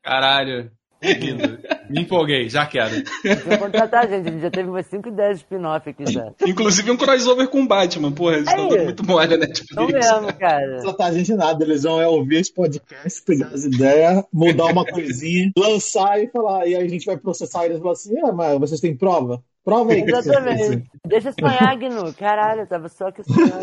[0.02, 0.70] Caralho.
[1.02, 1.58] Lindo.
[1.90, 3.02] Me empolguei, já quero.
[3.44, 4.28] Vou contratar a gente.
[4.28, 6.32] A gente já teve umas 5 ideias de spin-off aqui já.
[6.46, 8.36] Inclusive um crossover com Batman, porra.
[8.36, 8.70] Eles estão Aí.
[8.70, 9.46] dando muito mole, né?
[9.72, 10.82] Não mesmo, cara.
[10.82, 14.66] Não tá a gente nada, eles vão é, ouvir esse podcast, pegar as ideias, mudar
[14.66, 16.66] uma coisinha, lançar e falar.
[16.66, 19.42] E aí a gente vai processar eles e falar assim: ah, mas vocês têm prova?
[19.64, 20.90] Prova aí que vocês Exatamente.
[21.06, 22.12] Deixa sonhar, Gnu.
[22.14, 23.60] Caralho, eu tava só que sonhando.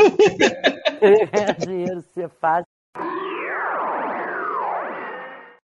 [1.00, 2.79] Ganhar dinheiro, ser fácil.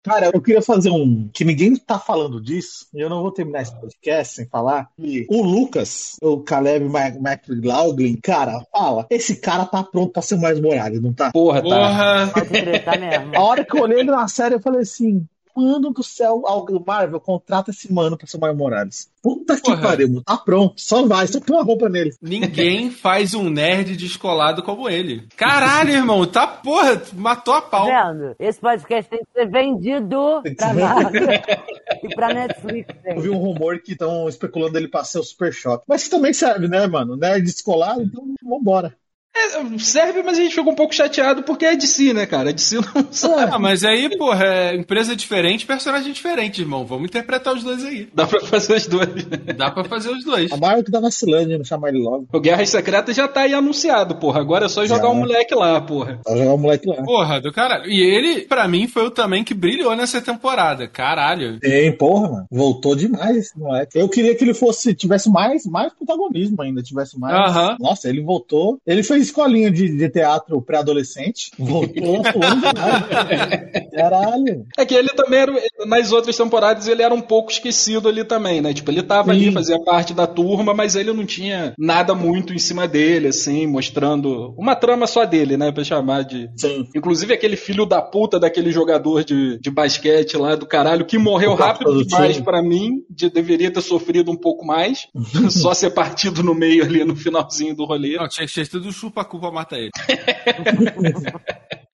[0.05, 1.27] Cara, eu queria fazer um.
[1.33, 4.89] Que ninguém tá falando disso, e eu não vou terminar esse podcast sem falar.
[4.95, 9.07] que o Lucas, o Caleb McLaughlin, cara, fala.
[9.09, 11.31] Esse cara tá pronto pra ser o mais Morales, não tá?
[11.31, 11.67] Porra, tá.
[11.67, 12.31] Porra!
[12.31, 13.35] Pode crer, tá mesmo.
[13.35, 15.25] A hora que eu olhei na série, eu falei assim.
[15.55, 19.09] Mano do céu, algo- Marvel, contrata esse mano pra ser o Miles Morales.
[19.21, 19.81] Puta que Porra.
[19.81, 20.23] pariu, mano.
[20.23, 22.13] Tá pronto, só vai, só põe uma roupa nele.
[22.21, 25.27] Ninguém faz um nerd descolado como ele.
[25.35, 27.87] Caralho, irmão, tá porra, matou a pau.
[27.87, 28.35] Tá vendo?
[28.39, 31.23] Esse podcast tem que ser vendido pra Marvel
[32.03, 32.89] e pra Netflix.
[33.05, 33.21] Eu gente.
[33.23, 35.85] vi um rumor que estão especulando ele pra ser o Super Choque.
[35.87, 37.15] Mas que também serve, né, mano?
[37.15, 38.95] Nerd descolado, então vambora.
[39.35, 42.51] É, serve, mas a gente fica um pouco chateado porque é de si, né, cara?
[42.51, 43.51] É de si não sabe.
[43.53, 46.85] Ah, mas aí, porra, é empresa diferente, personagem diferente, irmão.
[46.85, 48.07] Vamos interpretar os dois aí.
[48.13, 49.09] Dá pra fazer os dois.
[49.57, 50.51] Dá pra fazer os dois.
[50.51, 52.27] A Marvel que tá vacilando de não chamar ele logo.
[52.31, 54.39] O Guerras Secretas já tá aí anunciado, porra.
[54.39, 56.19] Agora é só jogar o moleque lá, porra.
[56.23, 56.95] Pra jogar o moleque lá.
[57.03, 57.89] Porra, do caralho.
[57.89, 60.87] E ele, pra mim, foi o também que brilhou nessa temporada.
[60.87, 61.59] Caralho.
[61.59, 62.47] Tem, porra, mano.
[62.49, 63.97] Voltou demais esse moleque.
[63.99, 67.35] Eu queria que ele fosse, tivesse mais, mais protagonismo ainda, tivesse mais.
[67.35, 67.77] Aham.
[67.79, 68.79] Nossa, ele voltou.
[68.85, 71.51] Ele fez escolinha de, de teatro pré-adolescente.
[71.57, 73.91] Voltou atuando caralho.
[73.91, 74.65] Caralho.
[74.77, 75.53] É que ele também era,
[75.85, 78.73] nas outras temporadas, ele era um pouco esquecido ali também, né?
[78.73, 79.51] Tipo, ele tava ali, Sim.
[79.51, 84.53] fazia parte da turma, mas ele não tinha nada muito em cima dele, assim, mostrando
[84.57, 85.71] uma trama só dele, né?
[85.71, 86.49] Pra chamar de.
[86.55, 86.87] Sim.
[86.95, 91.51] Inclusive aquele filho da puta daquele jogador de, de basquete lá do caralho, que morreu
[91.51, 95.07] O rápido demais pra mim, de, deveria ter sofrido um pouco mais,
[95.49, 98.17] só ser partido no meio ali no finalzinho do rolê.
[98.17, 99.91] Não, tinha que ter sido chupa-cu pra matar ele.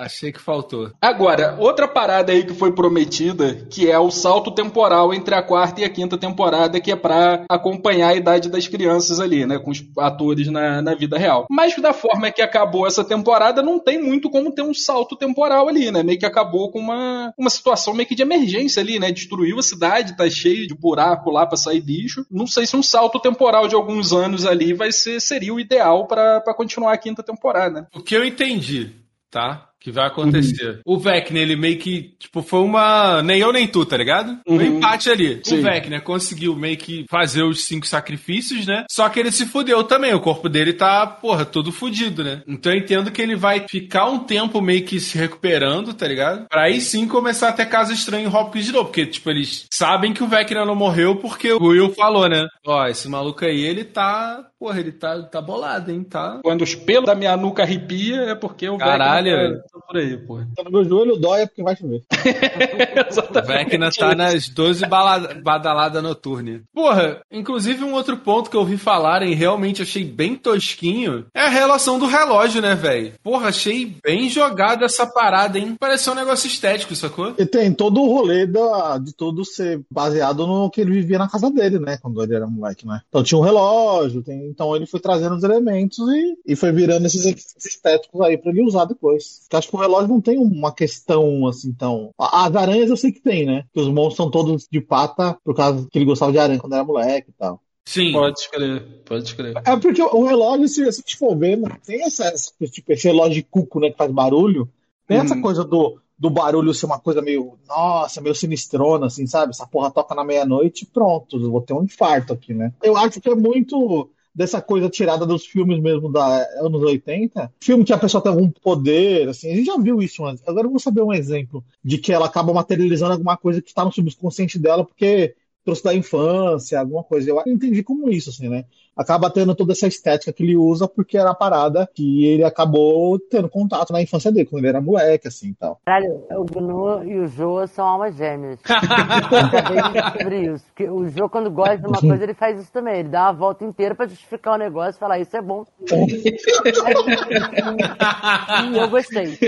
[0.00, 0.90] Achei que faltou.
[0.98, 5.82] Agora, outra parada aí que foi prometida, que é o salto temporal entre a quarta
[5.82, 9.70] e a quinta temporada, que é pra acompanhar a idade das crianças ali, né, com
[9.70, 11.46] os atores na, na vida real.
[11.50, 15.68] Mas da forma que acabou essa temporada, não tem muito como ter um salto temporal
[15.68, 19.12] ali, né, meio que acabou com uma, uma situação meio que de emergência ali, né,
[19.12, 22.24] destruiu a cidade, tá cheio de buraco lá pra sair bicho.
[22.30, 26.06] Não sei se um salto temporal de alguns anos ali vai ser, seria o ideal
[26.06, 27.86] pra continuar a quinta temporada.
[27.94, 28.92] O que eu entendi,
[29.30, 29.69] tá?
[29.80, 30.80] Que vai acontecer.
[30.84, 33.22] O Vecna, ele meio que, tipo, foi uma.
[33.22, 34.38] Nem eu nem tu, tá ligado?
[34.46, 34.62] Um Uhum.
[34.62, 35.40] empate ali.
[35.42, 35.58] Sim.
[35.58, 38.84] O Vecna conseguiu meio que fazer os cinco sacrifícios, né?
[38.90, 40.12] Só que ele se fudeu também.
[40.12, 42.42] O corpo dele tá, porra, todo fudido, né?
[42.46, 46.46] Então eu entendo que ele vai ficar um tempo meio que se recuperando, tá ligado?
[46.50, 48.84] Pra aí sim começar a ter caso estranho em Hopkins de novo.
[48.90, 52.46] Porque, tipo, eles sabem que o Vecna não morreu porque o Will falou, né?
[52.66, 54.44] Ó, esse maluco aí, ele tá.
[54.58, 56.04] Porra, ele tá, tá bolado, hein?
[56.04, 56.38] Tá.
[56.44, 59.30] Quando os pelos da minha nuca arrepia, é porque o Caralho.
[59.30, 60.38] Vecna tá- tá por aí, pô.
[60.56, 62.02] Tá no meu joelho dói é porque vai chover.
[62.10, 66.62] O Vecna tá nas 12 bala- badaladas noturnas.
[66.72, 71.48] Porra, inclusive um outro ponto que eu ouvi falarem, realmente achei bem tosquinho, é a
[71.48, 73.12] relação do relógio, né, velho?
[73.22, 75.76] Porra, achei bem jogada essa parada, hein?
[75.78, 77.34] Pareceu um negócio estético, sacou?
[77.38, 81.28] E tem todo o rolê da, de tudo ser baseado no que ele vivia na
[81.28, 81.98] casa dele, né?
[82.00, 83.00] Quando ele era moleque, né?
[83.08, 87.06] Então tinha um relógio, tem- então ele foi trazendo os elementos e, e foi virando
[87.06, 87.24] esses
[87.64, 89.40] estéticos aí pra ele usar depois.
[89.42, 92.10] Porque acho que o relógio não tem uma questão assim tão.
[92.18, 93.64] As aranhas eu sei que tem, né?
[93.72, 96.74] Que os monstros são todos de pata por causa que ele gostava de aranha quando
[96.74, 97.60] era moleque e tal.
[97.84, 98.12] Sim.
[98.12, 99.62] Pode escrever, pode escrever.
[99.64, 103.06] É porque o relógio, se, se a gente for ver, tem essa, essa- tipo, esse
[103.08, 104.68] relógio de cuco, né, que faz barulho.
[105.06, 105.42] Tem essa Uhum.
[105.42, 109.50] coisa do, do barulho ser uma coisa meio, nossa, meio sinistrona, assim, sabe?
[109.50, 112.72] Essa porra toca na meia-noite e pronto, vou ter um infarto aqui, né?
[112.82, 117.52] Eu acho que é muito dessa coisa tirada dos filmes mesmo da anos 80.
[117.60, 120.46] Filme que a pessoa tem algum poder, assim, a gente já viu isso antes.
[120.46, 123.84] Agora eu vou saber um exemplo de que ela acaba materializando alguma coisa que está
[123.84, 127.30] no subconsciente dela porque trouxe da infância, alguma coisa.
[127.30, 128.64] Eu entendi como isso, assim, né?
[129.00, 133.18] Acaba tendo toda essa estética que ele usa porque era a parada que ele acabou
[133.18, 135.80] tendo contato na infância dele, quando ele era moleque, assim, e tal.
[135.86, 138.58] Caralho, o Gnu e o Jô são almas gêmeas.
[138.68, 140.66] Eu Acabei de descobrir isso.
[140.66, 143.00] Porque o Jô, quando gosta de uma coisa, ele faz isso também.
[143.00, 145.64] Ele dá uma volta inteira pra justificar o negócio e falar, isso é bom.
[148.70, 149.38] e eu gostei.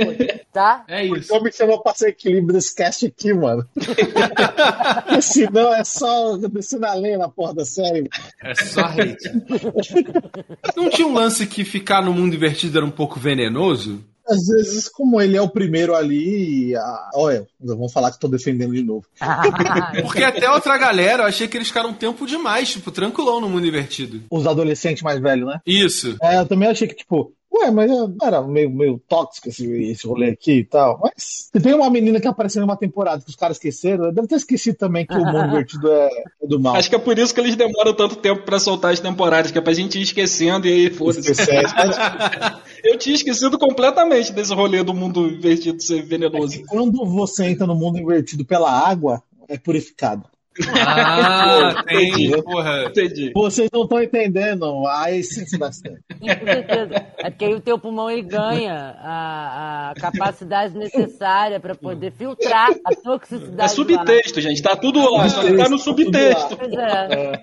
[0.50, 0.82] Tá?
[0.88, 1.28] É isso.
[1.28, 3.66] Como que você não passa equilíbrio desse cast aqui, mano?
[5.20, 8.08] Senão é só descer a lenha na porra da série.
[8.42, 9.41] É só hate.
[10.76, 14.04] Não tinha um lance que ficar no mundo invertido era um pouco venenoso?
[14.28, 17.10] Às vezes, como ele é o primeiro ali, a...
[17.14, 19.04] olha, vamos falar que tô defendendo de novo.
[20.02, 23.48] Porque até outra galera, eu achei que eles ficaram um tempo demais, tipo, tranquilão no
[23.48, 24.22] mundo invertido.
[24.30, 25.60] Os adolescentes mais velhos, né?
[25.66, 26.16] Isso.
[26.22, 27.90] É, eu também achei que, tipo, ué, mas
[28.22, 31.00] era meio, meio tóxico esse, esse rolê aqui e tal.
[31.02, 31.12] Mas
[31.52, 34.36] se tem uma menina que apareceu em uma temporada que os caras esqueceram, deve ter
[34.36, 36.08] esquecido também que o mundo invertido é,
[36.42, 36.76] é do mal.
[36.76, 39.58] Acho que é por isso que eles demoram tanto tempo pra soltar as temporadas, que
[39.58, 41.30] é pra gente ir esquecendo e aí foda-se.
[41.30, 41.96] Esquece, mas
[42.82, 46.62] Eu tinha esquecido completamente desse rolê do mundo invertido ser venenoso.
[46.66, 50.31] quando você entra no mundo invertido pela água, é purificado.
[50.76, 52.42] Ah, tem, Entendi.
[52.42, 52.84] porra.
[52.84, 53.32] Entendi.
[53.34, 55.98] Vocês não estão entendendo a essência da série.
[56.18, 57.06] Com certeza.
[57.18, 62.70] É porque aí o teu pulmão ele ganha a, a capacidade necessária pra poder filtrar
[62.84, 63.62] a toxicidade.
[63.62, 64.62] É subtexto, gente.
[64.62, 66.56] Tá tudo lá, só que tá no subtexto.
[66.56, 67.40] Pois é.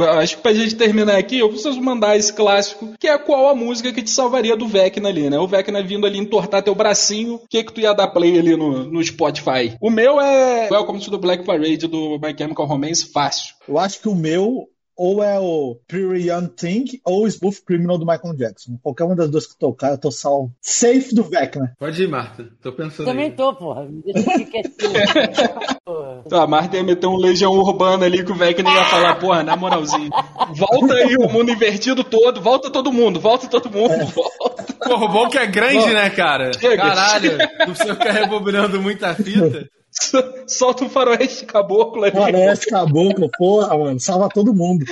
[0.00, 3.54] Acho que pra gente terminar aqui, eu preciso mandar esse clássico, que é qual a
[3.54, 5.38] música que te salvaria do Vecna ali, né?
[5.38, 8.56] O Vecna vindo ali entortar teu bracinho, o que que tu ia dar play ali
[8.56, 9.76] no, no Spotify?
[9.80, 13.54] O meu é Welcome to the Black Parade do My Chemical Romance, fácil.
[13.68, 14.68] Eu acho que o meu
[14.98, 18.76] ou é o Pretty Young Thing ou o Smooth Criminal do Michael Jackson.
[18.82, 20.52] Qualquer uma das duas que tocar, eu tô salvo.
[20.60, 21.72] Safe do Vecna.
[21.78, 22.48] Pode ir, Marta.
[22.60, 23.32] Tô pensando Também aí.
[23.32, 23.84] tô, porra.
[23.84, 24.92] Me Deixa aqui quietinho.
[25.84, 26.22] Porra.
[26.28, 29.42] Tá, a Marta ia meter um Legião Urbana ali que o Vecna ia falar, porra,
[29.42, 30.10] na moralzinho.
[30.54, 34.74] Volta aí o mundo invertido todo, volta todo mundo, volta todo mundo, volta.
[34.74, 36.52] Porra, o bom que é grande, né, cara?
[36.58, 36.82] Chega.
[36.82, 39.68] Caralho, não precisa ficar rebobinando muita fita.
[40.46, 42.12] Solta o faroeste caboclo ali.
[42.12, 44.00] Parece caboclo, porra, mano.
[44.00, 44.84] Salva todo mundo.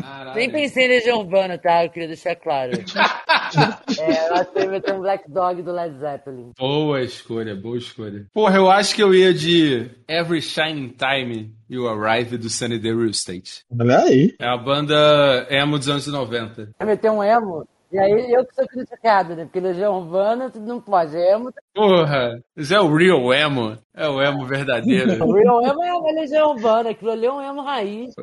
[0.00, 0.36] Caralho.
[0.36, 1.84] Nem pensei em Legião Urbana, tá?
[1.84, 2.72] Eu queria deixar claro.
[4.00, 6.52] é, eu achei que ia ter um Black Dog do Led Zeppelin.
[6.58, 8.26] Boa escolha, boa escolha.
[8.32, 12.94] Porra, eu acho que eu ia de Every Shining Time You Arrive do Sunny Day
[12.94, 13.64] Real Estate.
[13.78, 14.34] Olha aí.
[14.40, 16.70] É a banda emo dos anos 90.
[16.78, 17.66] Vai meter um emo?
[17.92, 19.44] E aí eu que sou criticado, né?
[19.44, 21.14] Porque Legião Urbana tudo não pode.
[21.14, 23.78] Emo, Porra, isso é o real emo.
[23.94, 25.22] É o emo verdadeiro.
[25.24, 26.90] o real emo é uma Legião Urbana.
[26.90, 28.14] Aquilo ali é um emo raiz.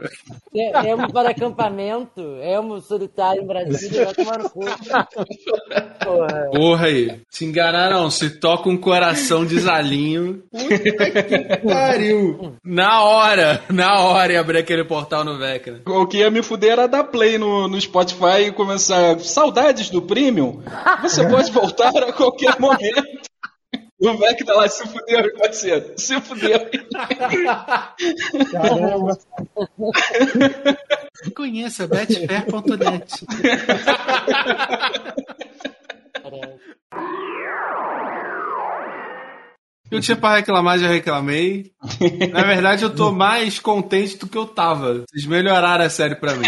[0.56, 4.62] É, emo para acampamento, emo solitário em Brasília, vai tomar no cu.
[6.04, 6.50] Porra.
[6.52, 7.22] Porra aí.
[7.30, 10.44] Se enganar não, se toca um coração desalinho.
[10.52, 12.56] Puta que pariu.
[12.64, 15.82] Na hora, na hora ia abrir aquele portal no Vecna.
[15.88, 19.20] O que ia me fuder era dar play no, no Spotify e começar.
[19.20, 20.62] Saudades do Premium?
[21.02, 23.30] Você pode voltar a qualquer momento.
[24.02, 25.94] O Vec tá lá, se fudeu, meu parceiro.
[25.98, 26.60] Se fudeu.
[28.52, 29.20] Caramba.
[31.36, 33.26] Conheça betfair.net.
[39.92, 41.72] Eu tinha pra reclamar, já reclamei.
[42.32, 45.04] Na verdade, eu tô mais contente do que eu tava.
[45.10, 46.48] Vocês melhoraram a série pra mim.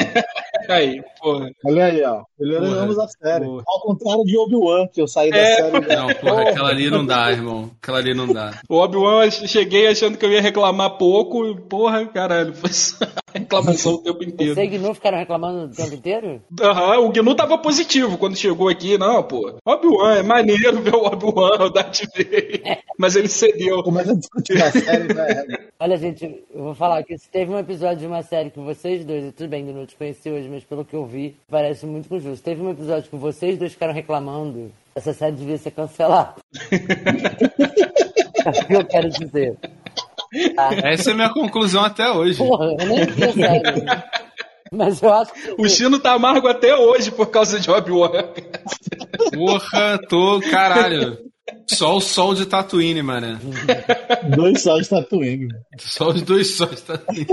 [0.72, 1.50] Aí, porra.
[1.66, 2.22] Olha aí, ó.
[2.40, 3.46] Melhoramos a série.
[3.46, 3.64] porra.
[3.68, 5.56] Ao contrário de Obi-Wan, que eu saí da É.
[5.56, 5.80] série.
[5.88, 5.96] né?
[5.96, 7.72] Não, porra, aquela ali não dá, irmão.
[7.82, 8.60] Aquela ali não dá.
[8.70, 11.46] O Obi-Wan, eu cheguei achando que eu ia reclamar pouco.
[11.48, 12.98] e, Porra, caralho, foi só
[13.34, 14.56] reclamação o tempo inteiro.
[14.56, 16.42] Você e Gnu ficaram reclamando o tempo inteiro?
[16.62, 18.98] Aham, o Gnu tava positivo quando chegou aqui.
[18.98, 19.56] Não, pô.
[19.66, 22.80] Obi-Wan, é maneiro ver o Obi-Wan, o Darth Vader.
[22.98, 23.82] Mas ele cedeu.
[23.84, 25.58] Começa a discutir a série, né?
[25.80, 29.04] Olha, gente, eu vou falar que se teve um episódio de uma série que vocês
[29.06, 32.10] dois, e tudo bem, Gnu, te conheci hoje, mas pelo que eu vi, parece muito
[32.10, 32.44] com justo.
[32.44, 36.36] Teve um episódio que vocês dois ficaram reclamando, essa série devia ser cancelada.
[38.44, 39.56] É o que eu quero dizer.
[40.84, 42.40] Essa é a minha conclusão até hoje.
[42.40, 43.86] Porra, eu nem vi a série.
[44.72, 45.56] Mas eu acho que.
[45.60, 48.10] O Chino tá amargo até hoje por causa de Obi-Wan.
[49.32, 50.42] Porra, tô.
[50.50, 51.31] Caralho.
[51.68, 53.40] Só o sol de Tatooine, mano.
[54.36, 55.48] Dois só de Tatooine.
[55.80, 57.28] Só os dois sóis de Tatooine.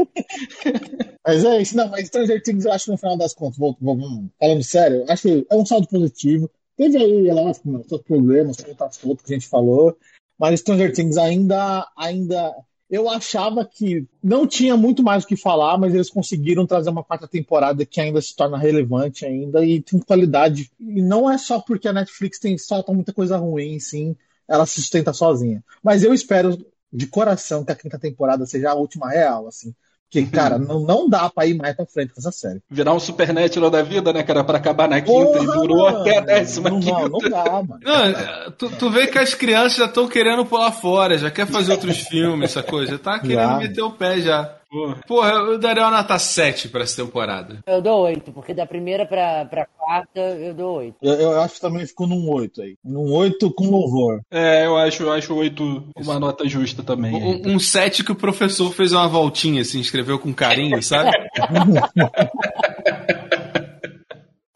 [1.27, 3.77] Mas é isso, não, mas Stranger Things eu acho que no final das contas, vou,
[3.81, 6.51] vou, vou- falando sério, acho que é um saldo positivo.
[6.77, 8.57] Teve aí, lógico, né, seus problemas,
[8.93, 9.97] solto que a gente falou,
[10.39, 12.55] mas Stranger Things ainda, ainda,
[12.91, 17.05] eu achava que não tinha muito mais o que falar, mas eles conseguiram trazer uma
[17.05, 20.71] quarta temporada que ainda se torna relevante ainda e tem qualidade.
[20.81, 24.17] E não é só porque a Netflix tem solta muita coisa ruim, sim,
[24.49, 25.63] ela se sustenta sozinha.
[25.83, 26.57] Mas eu espero
[26.91, 29.75] de coração que a quinta temporada seja a última real, assim.
[30.11, 32.61] Porque, cara, não, não dá pra ir mais pra frente com essa série.
[32.71, 34.43] Virar um Supernatural da vida, né, cara?
[34.43, 36.01] Pra acabar na quinta e Porra, durou mano.
[36.01, 37.01] até a décima não, quinta.
[37.01, 37.81] não, não dá, mano.
[37.83, 41.73] Não, tu, tu vê que as crianças já estão querendo pular fora, já quer fazer
[41.73, 42.93] outros filmes, essa coisa.
[42.93, 43.59] Já tá querendo Já.
[43.59, 44.55] meter o pé já.
[44.71, 45.01] Porra.
[45.07, 47.61] Porra, eu daria uma nota 7 pra essa temporada.
[47.67, 50.97] Eu dou oito, porque da primeira pra, pra quarta eu dou oito.
[51.01, 52.77] Eu, eu acho que também ficou num 8 aí.
[52.85, 54.21] Num 8 com louvor.
[54.31, 57.15] É, eu acho, eu acho oito uma nota justa também.
[57.15, 61.11] Um, um 7 que o professor fez uma voltinha, assim, escreveu com carinho, sabe?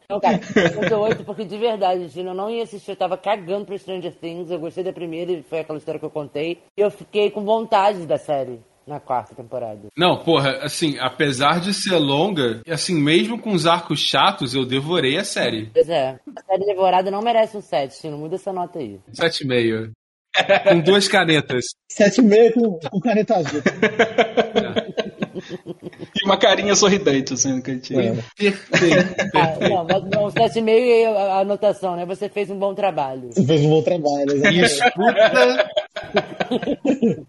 [0.07, 0.39] Não, cara,
[0.79, 3.79] eu dou oito porque de verdade, gente, eu não ia assistir, eu tava cagando pro
[3.79, 6.59] Stranger Things, eu gostei da primeira e foi aquela história que eu contei.
[6.77, 9.87] E eu fiquei com vontade da série na quarta temporada.
[9.97, 15.17] Não, porra, assim, apesar de ser longa, assim, mesmo com os arcos chatos, eu devorei
[15.17, 15.69] a série.
[15.73, 18.99] Pois é, a série devorada não merece um 7, não muda essa nota aí.
[19.13, 19.91] 7,5.
[20.67, 21.65] Com duas canetas.
[21.91, 23.61] 7,5 com, com caneta azul.
[26.15, 27.99] E uma carinha sorridente, assim, no cantinho.
[27.99, 28.23] É.
[28.37, 29.15] Perfeito.
[29.35, 32.05] Ah, não, mas não, 7,5 e a a anotação, né?
[32.05, 33.29] Você fez um bom trabalho.
[33.31, 34.31] Você fez um bom trabalho.
[34.31, 34.63] exatamente.
[34.63, 35.69] Escuta.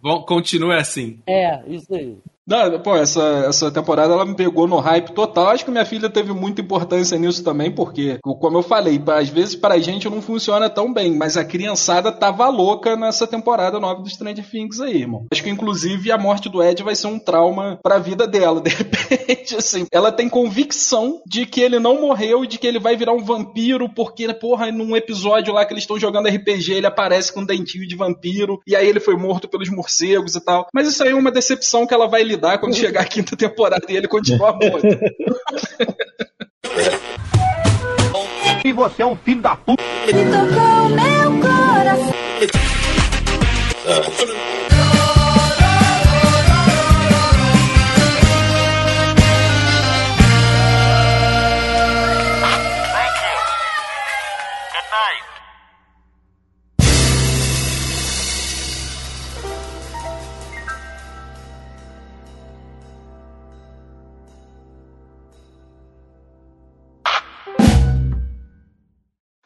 [0.02, 1.20] Bom, continue assim.
[1.26, 2.16] É, isso aí.
[2.46, 5.48] Não, pô, essa, essa temporada ela me pegou no hype total.
[5.48, 9.54] Acho que minha filha teve muita importância nisso também, porque, como eu falei, às vezes
[9.54, 14.10] pra gente não funciona tão bem, mas a criançada tava louca nessa temporada nova do
[14.10, 15.26] Stranger Things aí, irmão.
[15.32, 18.70] Acho que, inclusive, a morte do Ed vai ser um trauma pra vida dela, de
[18.70, 19.86] repente, assim.
[19.90, 23.24] Ela tem convicção de que ele não morreu e de que ele vai virar um
[23.24, 27.46] vampiro, porque, porra, num episódio lá que eles estão jogando RPG, ele aparece com um
[27.46, 30.66] dentinho de vampiro, e aí ele foi morto pelos morcegos e tal.
[30.74, 33.84] Mas isso aí é uma decepção que ela vai lidar quando chegar a quinta temporada
[33.88, 34.86] e ele continuar morto.
[38.64, 39.82] E você é um filho da puta.
[40.06, 42.14] Me tocou meu coração.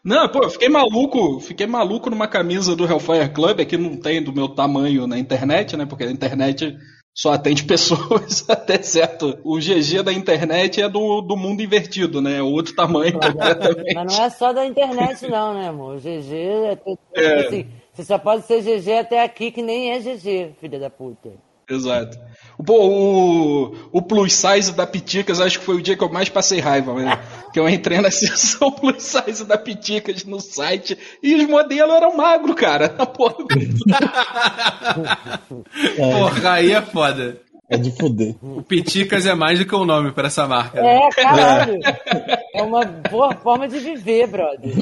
[0.09, 4.23] Não, pô, eu fiquei maluco, fiquei maluco numa camisa do Hellfire Club, aqui não tem
[4.23, 5.85] do meu tamanho na internet, né?
[5.85, 6.75] Porque a internet
[7.15, 9.39] só atende pessoas até certo.
[9.45, 12.39] O GG da internet é do, do mundo invertido, né?
[12.39, 13.95] É outro tamanho completamente.
[13.95, 15.97] Mas não é só da internet, não, né, amor?
[15.97, 16.35] O GG
[16.71, 16.99] é, tudo-
[17.47, 21.33] assim, você só pode ser GG até aqui, que nem é GG, filha da puta.
[21.71, 22.17] Exato.
[22.65, 26.31] Pô, o, o plus size da Piticas, acho que foi o dia que eu mais
[26.31, 27.21] passei raiva, né?
[27.53, 32.17] Que eu entrei na seção plus size da Piticas no site e os modelos eram
[32.17, 32.89] magros, cara.
[33.07, 33.35] Porra,
[35.97, 37.41] Porra, aí é foda.
[37.71, 38.35] É de fuder.
[38.41, 40.81] O Piticas é mais do que um nome pra essa marca.
[40.81, 41.01] né?
[41.01, 41.81] É, caralho.
[42.55, 44.73] É uma boa forma de viver, brother.